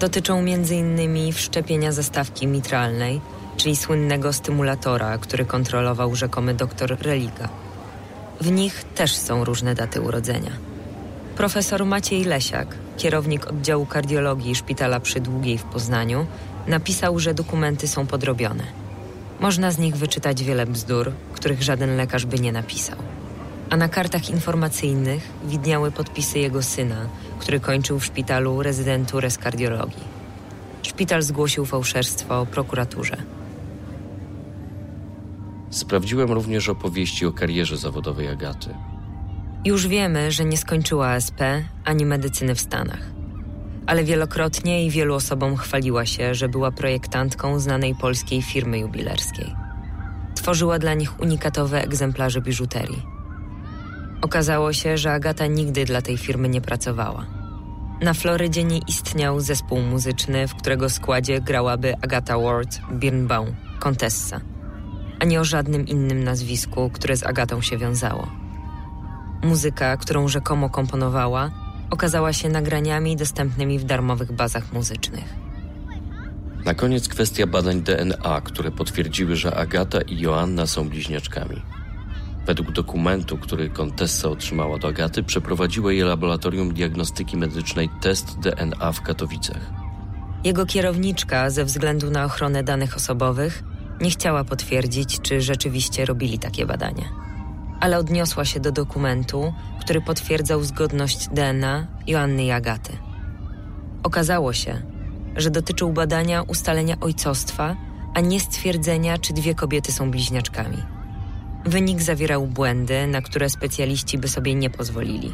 Dotyczą 0.01 0.39
m.in. 0.39 1.33
wszczepienia 1.33 1.93
zastawki 1.93 2.47
mitralnej, 2.47 3.21
czyli 3.57 3.77
słynnego 3.77 4.33
stymulatora, 4.33 5.19
który 5.19 5.45
kontrolował 5.45 6.15
rzekomy 6.15 6.55
doktor 6.55 6.97
Religa. 7.01 7.49
W 8.41 8.51
nich 8.51 8.85
też 8.95 9.17
są 9.17 9.45
różne 9.45 9.75
daty 9.75 10.01
urodzenia. 10.01 10.51
Profesor 11.37 11.85
Maciej 11.85 12.25
Lesiak, 12.25 12.77
kierownik 12.97 13.47
oddziału 13.47 13.87
kardiologii 13.87 14.55
Szpitala 14.55 15.01
przy 15.01 15.21
Długiej 15.21 15.59
w 15.59 15.65
Poznaniu, 15.65 16.27
napisał, 16.67 17.19
że 17.19 17.35
dokumenty 17.35 17.89
są 17.89 18.07
podrobione. 18.07 18.65
Można 19.41 19.71
z 19.71 19.79
nich 19.79 19.97
wyczytać 19.97 20.45
wiele 20.45 20.67
bzdur, 20.67 21.13
których 21.33 21.63
żaden 21.63 21.97
lekarz 21.97 22.27
by 22.27 22.39
nie 22.39 22.53
napisał. 22.53 22.97
A 23.71 23.77
na 23.77 23.89
kartach 23.89 24.31
informacyjnych 24.31 25.29
widniały 25.45 25.91
podpisy 25.93 26.39
jego 26.39 26.63
syna, 26.63 27.09
który 27.39 27.61
kończył 27.61 27.99
w 27.99 28.05
szpitalu 28.05 28.63
rezydenturę 28.63 29.31
z 29.31 29.39
kardiologii. 29.39 30.05
Szpital 30.83 31.23
zgłosił 31.23 31.67
fałszerstwo 31.67 32.47
prokuraturze. 32.47 33.17
Sprawdziłem 35.71 36.33
również 36.33 36.69
opowieści 36.69 37.27
o 37.27 37.33
karierze 37.33 37.77
zawodowej 37.77 38.29
Agaty. 38.29 38.75
Już 39.65 39.87
wiemy, 39.89 40.33
że 40.33 40.45
nie 40.45 40.57
skończyła 40.57 41.15
SP 41.27 41.41
ani 41.85 42.07
medycyny 42.07 42.55
w 42.55 42.61
Stanach. 42.61 43.01
ale 43.87 44.05
wielokrotnie 44.05 44.87
i 44.87 44.91
wielu 44.91 45.15
osobom 45.15 45.57
chwaliła 45.57 46.07
się, 46.07 46.35
że 46.35 46.49
była 46.49 46.71
projektantką 46.71 47.59
znanej 47.61 47.95
polskiej 47.95 48.43
firmy 48.43 48.79
jubilerskiej. 48.79 49.55
Tworzyła 50.35 50.79
dla 50.79 50.95
nich 50.95 51.21
unikatowe 51.21 51.83
egzemplarze 51.83 52.41
biżuterii. 52.41 53.16
Okazało 54.27 54.73
się, 54.73 54.99
że 54.99 55.13
Agata 55.13 55.47
nigdy 55.47 55.85
dla 55.85 56.03
tej 56.03 56.19
firmy 56.19 56.49
nie 56.49 56.61
pracowała. 56.61 57.27
Na 58.03 58.15
Florydzie 58.15 58.65
nie 58.65 58.79
istniał 58.79 59.41
zespół 59.41 59.81
muzyczny, 59.81 60.49
w 60.49 60.55
którego 60.55 60.91
składzie 60.91 61.41
grałaby 61.41 61.95
Agata 62.03 62.39
Ward 62.39 62.79
Birnbaum, 62.93 63.55
kontessa, 63.79 64.41
a 65.21 65.25
nie 65.25 65.41
o 65.41 65.45
żadnym 65.45 65.87
innym 65.87 66.25
nazwisku, 66.25 66.91
które 66.91 67.17
z 67.17 67.23
Agatą 67.23 67.61
się 67.61 67.79
wiązało. 67.79 68.27
Muzyka, 69.43 69.97
którą 69.97 70.29
rzekomo 70.29 70.71
komponowała, 70.71 71.51
okazała 71.91 72.33
się 72.33 72.49
nagraniami 72.49 73.17
dostępnymi 73.17 73.79
w 73.79 73.85
darmowych 73.85 74.33
bazach 74.33 74.73
muzycznych. 74.73 75.35
Na 76.65 76.75
koniec 76.75 77.09
kwestia 77.09 77.47
badań 77.47 77.83
DNA, 77.83 78.41
które 78.41 78.71
potwierdziły, 78.71 79.37
że 79.37 79.57
Agata 79.57 80.01
i 80.01 80.21
Joanna 80.21 80.67
są 80.67 80.89
bliźniaczkami. 80.89 81.76
Według 82.47 82.73
dokumentu, 82.73 83.39
który 83.39 83.71
Kontessa 83.71 84.29
otrzymała 84.29 84.79
do 84.79 84.89
Agaty, 84.89 85.23
przeprowadziło 85.23 85.91
je 85.91 86.05
laboratorium 86.05 86.75
diagnostyki 86.75 87.37
medycznej 87.37 87.89
test 88.01 88.39
DNA 88.39 88.93
w 88.93 89.03
Katowicach. 89.03 89.71
Jego 90.45 90.67
kierowniczka, 90.67 91.51
ze 91.51 91.65
względu 91.65 92.11
na 92.11 92.25
ochronę 92.25 92.63
danych 92.63 92.97
osobowych, 92.97 93.65
nie 94.01 94.11
chciała 94.11 94.45
potwierdzić, 94.45 95.21
czy 95.21 95.41
rzeczywiście 95.41 96.05
robili 96.05 96.39
takie 96.39 96.67
badania. 96.67 97.05
Ale 97.81 97.99
odniosła 97.99 98.45
się 98.45 98.61
do 98.61 98.73
dokumentu, 98.73 99.53
który 99.81 100.01
potwierdzał 100.01 100.65
zgodność 100.65 101.29
DNA 101.29 101.87
Joanny 102.07 102.45
i 102.45 102.51
Agaty. 102.51 102.93
Okazało 104.03 104.53
się, 104.53 104.83
że 105.37 105.51
dotyczył 105.51 105.93
badania 105.93 106.43
ustalenia 106.43 106.97
ojcostwa, 107.01 107.77
a 108.15 108.21
nie 108.21 108.41
stwierdzenia, 108.41 109.19
czy 109.19 109.33
dwie 109.33 109.55
kobiety 109.55 109.93
są 109.93 110.11
bliźniaczkami. 110.11 110.96
Wynik 111.67 112.03
zawierał 112.03 112.47
błędy, 112.47 113.07
na 113.07 113.23
które 113.23 113.51
specjaliści 113.51 114.19
by 114.19 114.29
sobie 114.29 114.55
nie 114.55 114.71
pozwolili. 114.71 115.33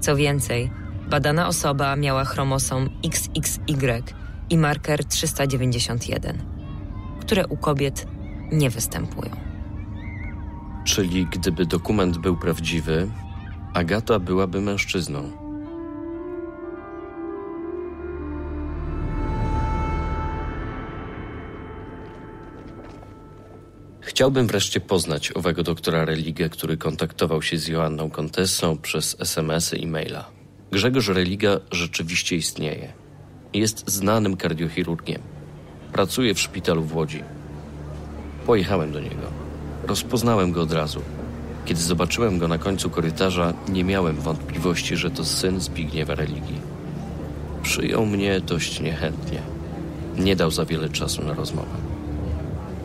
Co 0.00 0.16
więcej, 0.16 0.70
badana 1.10 1.48
osoba 1.48 1.96
miała 1.96 2.24
chromosom 2.24 2.90
XXY 3.04 4.02
i 4.50 4.58
marker 4.58 5.04
391, 5.04 6.38
które 7.20 7.46
u 7.46 7.56
kobiet 7.56 8.06
nie 8.52 8.70
występują. 8.70 9.30
Czyli 10.84 11.26
gdyby 11.26 11.66
dokument 11.66 12.18
był 12.18 12.36
prawdziwy, 12.36 13.10
Agata 13.74 14.18
byłaby 14.18 14.60
mężczyzną. 14.60 15.49
Chciałbym 24.20 24.46
wreszcie 24.46 24.80
poznać 24.80 25.32
owego 25.32 25.62
doktora 25.62 26.04
Religę, 26.04 26.48
który 26.48 26.76
kontaktował 26.76 27.42
się 27.42 27.58
z 27.58 27.68
Joanną 27.68 28.10
Kontessą 28.10 28.78
przez 28.78 29.16
SMS-y 29.20 29.76
i 29.76 29.86
maila. 29.86 30.24
Grzegorz 30.72 31.08
Religa 31.08 31.60
rzeczywiście 31.70 32.36
istnieje. 32.36 32.92
Jest 33.54 33.90
znanym 33.90 34.36
kardiochirurgiem. 34.36 35.22
Pracuje 35.92 36.34
w 36.34 36.40
szpitalu 36.40 36.82
w 36.82 36.96
Łodzi. 36.96 37.22
Pojechałem 38.46 38.92
do 38.92 39.00
niego. 39.00 39.26
Rozpoznałem 39.86 40.52
go 40.52 40.62
od 40.62 40.72
razu. 40.72 41.02
Kiedy 41.64 41.80
zobaczyłem 41.80 42.38
go 42.38 42.48
na 42.48 42.58
końcu 42.58 42.90
korytarza, 42.90 43.54
nie 43.68 43.84
miałem 43.84 44.16
wątpliwości, 44.16 44.96
że 44.96 45.10
to 45.10 45.24
syn 45.24 45.60
Zbigniewa 45.60 46.14
Religii. 46.14 46.60
Przyjął 47.62 48.06
mnie 48.06 48.40
dość 48.40 48.80
niechętnie. 48.80 49.42
Nie 50.16 50.36
dał 50.36 50.50
za 50.50 50.64
wiele 50.64 50.88
czasu 50.88 51.24
na 51.24 51.34
rozmowę. 51.34 51.89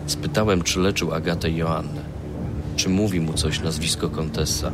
Spytałem, 0.05 0.61
czy 0.61 0.79
leczył 0.79 1.13
Agatę 1.13 1.49
i 1.49 1.55
Joannę. 1.55 2.01
Czy 2.75 2.89
mówi 2.89 3.19
mu 3.19 3.33
coś 3.33 3.61
nazwisko 3.61 4.09
Kontessa? 4.09 4.71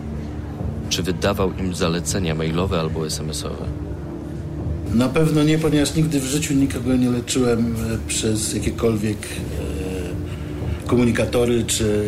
Czy 0.89 1.03
wydawał 1.03 1.53
im 1.53 1.75
zalecenia 1.75 2.35
mailowe 2.35 2.79
albo 2.79 3.05
SMS-owe? 3.05 3.65
Na 4.93 5.09
pewno 5.09 5.43
nie, 5.43 5.57
ponieważ 5.57 5.95
nigdy 5.95 6.19
w 6.19 6.25
życiu 6.25 6.53
nikogo 6.53 6.95
nie 6.95 7.09
leczyłem 7.09 7.75
e, 7.75 7.97
przez 8.07 8.53
jakiekolwiek 8.53 9.17
e, 9.17 10.87
komunikatory, 10.87 11.63
czy 11.63 12.05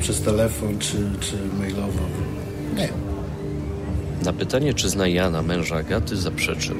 przez 0.00 0.20
telefon, 0.20 0.78
czy, 0.78 0.96
czy 1.20 1.36
mailowo. 1.58 2.00
Nie. 2.76 2.88
Na 4.24 4.32
pytanie, 4.32 4.74
czy 4.74 4.88
zna 4.88 5.08
Jana, 5.08 5.42
męża 5.42 5.76
Agaty, 5.76 6.16
zaprzeczył. 6.16 6.76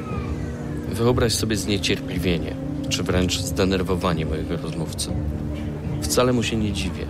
Wyobraź 0.93 1.33
sobie 1.33 1.57
zniecierpliwienie, 1.57 2.55
czy 2.89 3.03
wręcz 3.03 3.41
zdenerwowanie 3.41 4.26
mojego 4.26 4.57
rozmówcy. 4.57 5.11
Wcale 6.01 6.33
mu 6.33 6.43
się 6.43 6.57
nie 6.57 6.73
dziwię. 6.73 7.07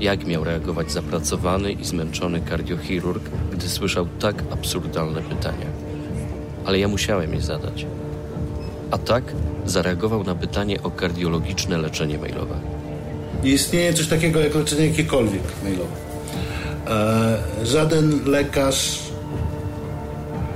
Jak 0.00 0.26
miał 0.26 0.44
reagować 0.44 0.92
zapracowany 0.92 1.72
i 1.72 1.84
zmęczony 1.84 2.40
kardiochirurg, 2.40 3.22
gdy 3.52 3.68
słyszał 3.68 4.06
tak 4.20 4.42
absurdalne 4.50 5.22
pytania? 5.22 5.66
Ale 6.64 6.78
ja 6.78 6.88
musiałem 6.88 7.34
je 7.34 7.40
zadać. 7.40 7.86
A 8.90 8.98
tak 8.98 9.24
zareagował 9.66 10.24
na 10.24 10.34
pytanie 10.34 10.82
o 10.82 10.90
kardiologiczne 10.90 11.78
leczenie 11.78 12.18
mailowe. 12.18 12.54
Nie 13.44 13.50
istnieje 13.50 13.94
coś 13.94 14.06
takiego 14.06 14.40
jak 14.40 14.54
leczenie 14.54 14.86
jakiekolwiek 14.86 15.42
mailowe. 15.64 15.96
E, 16.86 17.66
żaden 17.66 18.20
lekarz, 18.26 18.98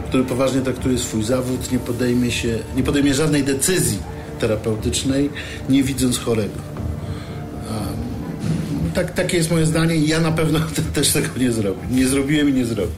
który 0.09 0.25
poważnie 0.25 0.61
traktuje 0.61 0.99
swój 0.99 1.23
zawód, 1.23 1.73
nie 1.73 1.79
podejmie, 1.79 2.31
się, 2.31 2.59
nie 2.77 2.83
podejmie 2.83 3.15
żadnej 3.15 3.45
decyzji 3.45 3.99
terapeutycznej, 4.39 5.31
nie 5.69 5.83
widząc 5.83 6.19
chorego 6.19 6.78
tak, 8.99 9.13
takie 9.15 9.37
jest 9.37 9.51
moje 9.51 9.67
zdanie 9.67 9.97
i 9.97 10.09
ja 10.09 10.21
na 10.21 10.33
pewno 10.33 10.59
też 10.95 11.13
tego 11.13 11.29
nie 11.37 11.53
zrobię. 11.53 11.81
Nie 11.91 12.07
zrobiłem 12.07 12.49
i 12.49 12.53
nie 12.53 12.65
zrobię. 12.65 12.93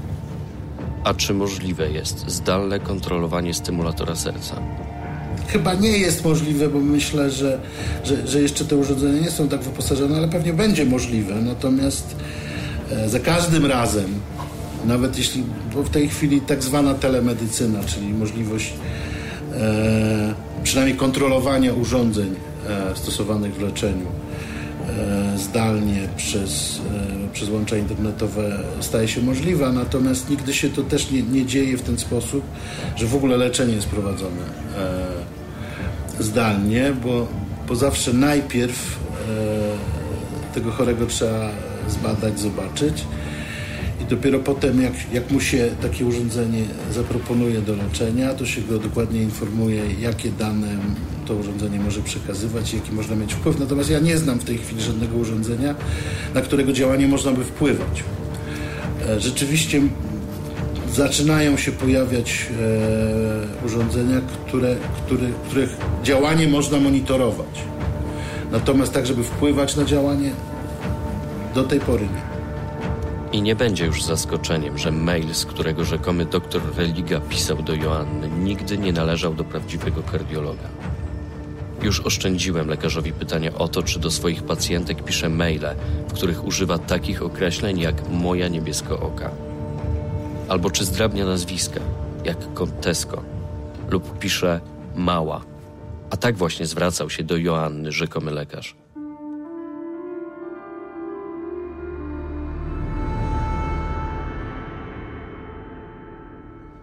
A 1.04 1.14
czy 1.14 1.34
możliwe 1.34 1.90
jest 1.90 2.30
zdalne 2.30 2.80
kontrolowanie 2.80 3.54
stymulatora 3.54 4.16
serca? 4.16 4.56
Chyba 5.48 5.74
nie 5.74 5.98
jest 5.98 6.24
możliwe, 6.24 6.68
bo 6.68 6.80
myślę, 6.80 7.30
że, 7.30 7.60
że, 8.04 8.26
że 8.26 8.42
jeszcze 8.42 8.64
te 8.64 8.76
urządzenia 8.76 9.20
nie 9.20 9.30
są 9.30 9.48
tak 9.48 9.62
wyposażone, 9.62 10.16
ale 10.16 10.28
pewnie 10.28 10.52
będzie 10.52 10.84
możliwe. 10.84 11.34
Natomiast 11.34 12.16
e, 12.90 13.08
za 13.08 13.20
każdym 13.20 13.66
razem, 13.66 14.20
nawet 14.86 15.18
jeśli, 15.18 15.44
bo 15.74 15.82
w 15.82 15.90
tej 15.90 16.08
chwili 16.08 16.40
tak 16.40 16.62
zwana 16.62 16.94
telemedycyna, 16.94 17.84
czyli 17.84 18.08
możliwość 18.08 18.72
e, 19.54 20.34
przynajmniej 20.62 20.96
kontrolowania 20.96 21.72
urządzeń 21.74 22.34
e, 22.68 22.96
stosowanych 22.96 23.54
w 23.54 23.60
leczeniu, 23.60 24.06
zdalnie 25.40 26.08
przez, 26.16 26.80
e, 27.26 27.32
przez 27.32 27.48
łącza 27.48 27.76
internetowe 27.76 28.58
staje 28.80 29.08
się 29.08 29.22
możliwa, 29.22 29.72
natomiast 29.72 30.30
nigdy 30.30 30.54
się 30.54 30.68
to 30.68 30.82
też 30.82 31.10
nie, 31.10 31.22
nie 31.22 31.46
dzieje 31.46 31.76
w 31.76 31.82
ten 31.82 31.98
sposób, 31.98 32.44
że 32.96 33.06
w 33.06 33.14
ogóle 33.14 33.36
leczenie 33.36 33.74
jest 33.74 33.86
prowadzone 33.86 34.42
e, 36.18 36.22
zdalnie, 36.22 36.92
bo, 37.04 37.28
bo 37.68 37.76
zawsze 37.76 38.12
najpierw 38.12 39.00
tego 40.54 40.70
chorego 40.70 41.06
trzeba 41.06 41.50
zbadać, 41.88 42.40
zobaczyć 42.40 43.04
dopiero 44.10 44.38
potem, 44.38 44.82
jak, 44.82 44.92
jak 45.12 45.30
mu 45.30 45.40
się 45.40 45.68
takie 45.82 46.04
urządzenie 46.04 46.64
zaproponuje 46.92 47.60
do 47.60 47.76
leczenia, 47.76 48.34
to 48.34 48.46
się 48.46 48.60
go 48.60 48.78
dokładnie 48.78 49.22
informuje, 49.22 49.82
jakie 50.00 50.30
dane 50.30 50.68
to 51.26 51.34
urządzenie 51.34 51.80
może 51.80 52.00
przekazywać 52.00 52.72
i 52.72 52.76
jaki 52.76 52.92
można 52.92 53.16
mieć 53.16 53.34
wpływ. 53.34 53.60
Natomiast 53.60 53.90
ja 53.90 53.98
nie 53.98 54.18
znam 54.18 54.38
w 54.38 54.44
tej 54.44 54.58
chwili 54.58 54.82
żadnego 54.82 55.16
urządzenia, 55.16 55.74
na 56.34 56.40
którego 56.40 56.72
działanie 56.72 57.08
można 57.08 57.32
by 57.32 57.44
wpływać. 57.44 58.04
E, 59.08 59.20
rzeczywiście 59.20 59.82
zaczynają 60.94 61.56
się 61.56 61.72
pojawiać 61.72 62.46
e, 63.62 63.66
urządzenia, 63.66 64.20
które, 64.20 64.76
które, 65.06 65.26
których 65.46 65.76
działanie 66.02 66.48
można 66.48 66.78
monitorować. 66.78 67.62
Natomiast 68.52 68.92
tak, 68.92 69.06
żeby 69.06 69.24
wpływać 69.24 69.76
na 69.76 69.84
działanie, 69.84 70.30
do 71.54 71.64
tej 71.64 71.80
pory 71.80 72.02
nie. 72.02 72.29
I 73.32 73.42
nie 73.42 73.56
będzie 73.56 73.86
już 73.86 74.02
zaskoczeniem, 74.02 74.78
że 74.78 74.90
mail, 74.90 75.34
z 75.34 75.46
którego 75.46 75.84
rzekomy 75.84 76.24
doktor 76.24 76.62
Religa 76.76 77.20
pisał 77.20 77.62
do 77.62 77.74
Joanny, 77.74 78.28
nigdy 78.28 78.78
nie 78.78 78.92
należał 78.92 79.34
do 79.34 79.44
prawdziwego 79.44 80.02
kardiologa. 80.02 80.68
Już 81.82 82.00
oszczędziłem 82.00 82.68
lekarzowi 82.68 83.12
pytania 83.12 83.54
o 83.54 83.68
to, 83.68 83.82
czy 83.82 84.00
do 84.00 84.10
swoich 84.10 84.42
pacjentek 84.42 85.04
pisze 85.04 85.28
maile, 85.28 85.74
w 86.08 86.12
których 86.12 86.44
używa 86.44 86.78
takich 86.78 87.22
określeń 87.22 87.80
jak 87.80 88.08
moja 88.08 88.48
niebiesko 88.48 89.00
oka. 89.00 89.30
Albo 90.48 90.70
czy 90.70 90.84
zdrabnia 90.84 91.26
nazwiska, 91.26 91.80
jak 92.24 92.54
Kontesko, 92.54 93.22
lub 93.90 94.18
pisze 94.18 94.60
mała. 94.96 95.40
A 96.10 96.16
tak 96.16 96.36
właśnie 96.36 96.66
zwracał 96.66 97.10
się 97.10 97.24
do 97.24 97.36
Joanny 97.36 97.92
rzekomy 97.92 98.30
lekarz. 98.30 98.79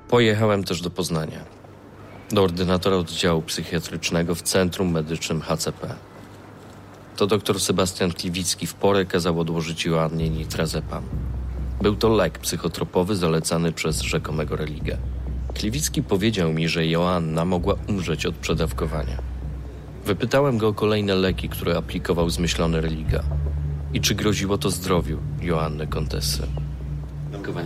Pojechałem 0.10 0.64
też 0.64 0.82
do 0.82 0.90
Poznania. 0.90 1.46
do 2.32 2.44
ordynatora 2.44 2.96
oddziału 2.96 3.42
psychiatrycznego 3.42 4.36
w 4.36 4.42
Centrum 4.42 4.92
Medycznym 4.92 5.42
HCP. 5.42 5.96
To 7.16 7.28
dr 7.28 7.60
Sebastian 7.60 8.12
Kliwicki 8.12 8.68
w 8.68 8.74
porę 8.74 9.06
kazał 9.06 9.40
odłożyć 9.40 9.86
Joannie 9.86 10.30
nitrazepam. 10.30 11.04
Był 11.82 11.96
to 11.96 12.10
lek 12.10 12.40
psychotropowy 12.40 13.16
zalecany 13.16 13.72
przez 13.72 14.02
rzekomego 14.02 14.56
religę. 14.56 14.98
Kliwicki 15.54 16.04
powiedział 16.04 16.54
mi, 16.54 16.70
że 16.70 16.88
Joanna 16.88 17.46
mogła 17.46 17.76
umrzeć 17.88 18.26
od 18.26 18.36
przedawkowania. 18.36 19.18
Wypytałem 20.06 20.58
go 20.58 20.68
o 20.68 20.74
kolejne 20.74 21.16
leki, 21.16 21.50
które 21.50 21.78
aplikował 21.78 22.30
zmyślony 22.30 22.82
religa 22.82 23.24
i 23.94 24.02
czy 24.02 24.16
groziło 24.16 24.58
to 24.58 24.70
zdrowiu 24.70 25.18
Joanny 25.42 25.88
Kontessy. 25.88 26.48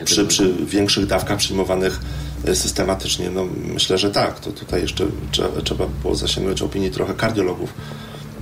Przy, 0.05 0.26
przy 0.26 0.53
większych 0.66 1.05
dawkach 1.05 1.38
przyjmowanych 1.38 1.99
e, 2.45 2.55
systematycznie, 2.55 3.30
no 3.30 3.45
myślę, 3.66 3.97
że 3.97 4.12
tak. 4.12 4.39
To 4.39 4.51
tutaj 4.51 4.82
jeszcze 4.82 5.05
trzeba, 5.32 5.62
trzeba 5.62 5.86
było 6.01 6.16
zasięgnąć 6.16 6.62
opinii 6.62 6.91
trochę 6.91 7.14
kardiologów, 7.14 7.74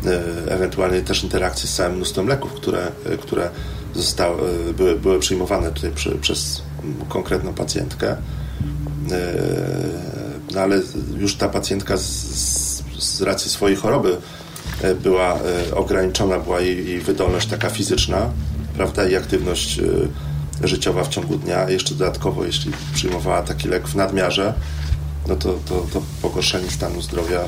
e, 0.06 0.52
ewentualnie 0.52 1.02
też 1.02 1.24
interakcji 1.24 1.70
z 1.70 1.76
całym 1.76 1.96
mnóstwem 1.96 2.28
leków, 2.28 2.54
które, 2.54 2.92
e, 3.06 3.18
które 3.18 3.50
zostały, 3.96 4.74
były, 4.74 4.96
były 4.96 5.20
przyjmowane 5.20 5.72
tutaj 5.72 5.92
przy, 5.92 6.12
przez 6.12 6.62
konkretną 7.10 7.54
pacjentkę. 7.54 8.16
No 10.54 10.62
ale 10.62 10.82
już 11.18 11.36
ta 11.36 11.50
pacjentka 11.50 11.98
z, 11.98 12.04
z 13.00 13.22
racji 13.22 13.52
swojej 13.52 13.78
choroby 13.78 14.18
była 15.04 15.40
ograniczona, 15.76 16.40
była 16.40 16.62
jej, 16.62 16.88
jej 16.88 17.00
wydolność 17.00 17.48
taka 17.48 17.70
fizyczna, 17.70 18.30
prawda, 18.78 19.10
i 19.10 19.16
aktywność 19.16 19.80
życiowa 20.64 21.04
w 21.04 21.10
ciągu 21.10 21.38
dnia. 21.38 21.70
Jeszcze 21.70 21.96
dodatkowo, 21.96 22.46
jeśli 22.46 22.72
przyjmowała 22.94 23.42
taki 23.42 23.68
lek 23.68 23.88
w 23.88 23.96
nadmiarze, 23.96 24.54
no 25.28 25.36
to, 25.36 25.54
to, 25.66 25.86
to 25.94 26.02
pogorszenie 26.22 26.72
stanu 26.72 27.02
zdrowia 27.02 27.40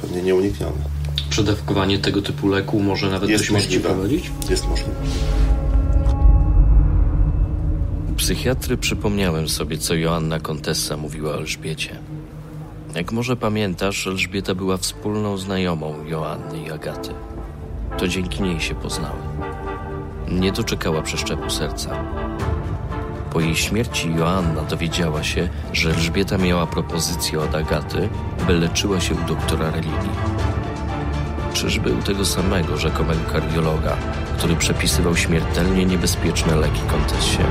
pewnie 0.00 0.22
nieuniknione. 0.22 1.00
Przedawkowanie 1.30 1.98
tego 1.98 2.22
typu 2.22 2.48
leku 2.48 2.80
może 2.80 3.10
nawet 3.10 3.30
jest 3.30 3.44
do 3.44 3.48
śmierci 3.48 3.66
możliwe. 3.66 3.88
prowadzić? 3.88 4.30
Jest 4.50 4.68
możliwe. 4.68 4.92
U 8.10 8.14
psychiatry 8.14 8.76
przypomniałem 8.76 9.48
sobie, 9.48 9.78
co 9.78 9.94
Joanna 9.94 10.40
Kontessa 10.40 10.96
mówiła 10.96 11.30
o 11.30 11.38
Elżbiecie. 11.38 11.98
Jak 12.94 13.12
może 13.12 13.36
pamiętasz, 13.36 14.06
Elżbieta 14.06 14.54
była 14.54 14.76
wspólną 14.76 15.36
znajomą 15.36 16.04
Joanny 16.06 16.62
i 16.66 16.70
Agaty. 16.70 17.10
To 17.98 18.08
dzięki 18.08 18.42
niej 18.42 18.60
się 18.60 18.74
poznały. 18.74 19.18
Nie 20.30 20.52
doczekała 20.52 21.02
przeszczepu 21.02 21.50
serca. 21.50 22.04
Po 23.32 23.40
jej 23.40 23.56
śmierci 23.56 24.14
Joanna 24.14 24.62
dowiedziała 24.62 25.22
się, 25.22 25.48
że 25.72 25.90
Elżbieta 25.90 26.38
miała 26.38 26.66
propozycję 26.66 27.40
od 27.40 27.54
Agaty, 27.54 28.08
by 28.46 28.52
leczyła 28.52 29.00
się 29.00 29.14
u 29.14 29.28
doktora 29.28 29.70
religii. 29.70 30.10
Czyżby 31.52 31.92
u 31.92 32.02
tego 32.02 32.24
samego 32.24 32.76
rzekomego 32.76 33.20
kardiologa, 33.32 33.96
który 34.38 34.56
przepisywał 34.56 35.16
śmiertelnie 35.16 35.84
niebezpieczne 35.86 36.56
leki 36.56 36.80
Kontessie? 36.90 37.42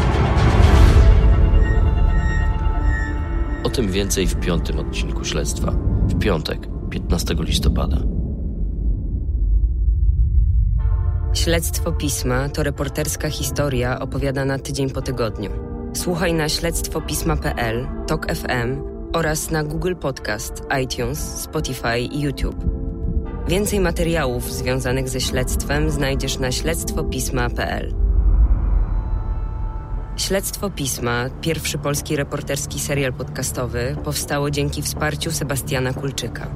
O 3.63 3.69
tym 3.69 3.91
więcej 3.91 4.27
w 4.27 4.39
piątym 4.39 4.79
odcinku 4.79 5.25
śledztwa. 5.25 5.71
W 6.07 6.19
piątek, 6.19 6.67
15 6.89 7.35
listopada. 7.39 8.18
Śledztwo 11.43 11.91
Pisma 11.91 12.49
to 12.49 12.63
reporterska 12.63 13.29
historia 13.29 13.99
opowiadana 13.99 14.59
tydzień 14.59 14.89
po 14.89 15.01
tygodniu. 15.01 15.51
Słuchaj 15.93 16.33
na 16.33 16.49
śledztwopisma.pl, 16.49 17.87
TOK 18.07 18.27
FM 18.35 18.81
oraz 19.13 19.51
na 19.51 19.63
Google 19.63 19.95
Podcast, 19.95 20.53
iTunes, 20.83 21.19
Spotify 21.41 21.99
i 21.99 22.21
YouTube. 22.21 22.65
Więcej 23.47 23.79
materiałów 23.79 24.53
związanych 24.53 25.09
ze 25.09 25.21
śledztwem 25.21 25.91
znajdziesz 25.91 26.39
na 26.39 26.51
śledztwopisma.pl. 26.51 28.08
Śledztwo 30.19 30.69
Pisma, 30.69 31.25
pierwszy 31.41 31.77
polski 31.77 32.15
reporterski 32.15 32.79
serial 32.79 33.13
podcastowy, 33.13 33.95
powstało 34.03 34.51
dzięki 34.51 34.81
wsparciu 34.81 35.31
Sebastiana 35.31 35.93
Kulczyka. 35.93 36.47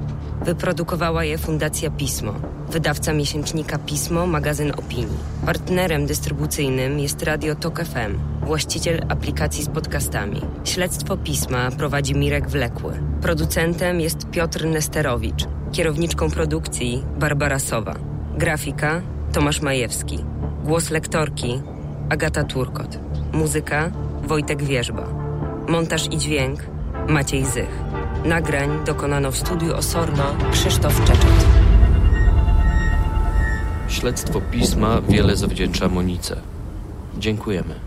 Wyprodukowała 0.44 1.24
je 1.24 1.38
Fundacja 1.38 1.90
Pismo, 1.90 2.34
wydawca 2.70 3.12
miesięcznika 3.12 3.78
Pismo, 3.78 4.26
magazyn 4.26 4.72
opinii. 4.78 5.18
Partnerem 5.46 6.06
dystrybucyjnym 6.06 6.98
jest 6.98 7.22
Radio 7.22 7.54
Tok 7.54 7.84
FM, 7.84 8.18
właściciel 8.46 9.02
aplikacji 9.08 9.64
z 9.64 9.68
podcastami. 9.68 10.40
Śledztwo 10.64 11.16
Pisma 11.16 11.70
prowadzi 11.70 12.14
Mirek 12.14 12.48
Wlekły. 12.48 12.92
Producentem 13.22 14.00
jest 14.00 14.30
Piotr 14.30 14.64
Nesterowicz. 14.64 15.44
Kierowniczką 15.72 16.30
produkcji 16.30 17.04
Barbara 17.18 17.58
Sowa. 17.58 17.94
Grafika 18.38 19.02
Tomasz 19.32 19.60
Majewski. 19.60 20.18
Głos 20.64 20.90
lektorki 20.90 21.62
Agata 22.10 22.44
Turkot. 22.44 23.13
Muzyka 23.34 23.90
Wojtek 24.26 24.62
Wierzba. 24.62 25.08
Montaż 25.68 26.12
i 26.12 26.18
dźwięk 26.18 26.60
Maciej 27.08 27.44
Zych. 27.44 27.80
Nagrań 28.24 28.84
dokonano 28.86 29.30
w 29.30 29.36
studiu 29.36 29.74
Osorno 29.76 30.24
Krzysztof 30.52 31.04
Czeczet. 31.04 31.46
Śledztwo 33.88 34.40
pisma 34.40 35.00
wiele 35.08 35.36
zawdzięcza 35.36 35.88
Monice. 35.88 36.36
Dziękujemy. 37.18 37.83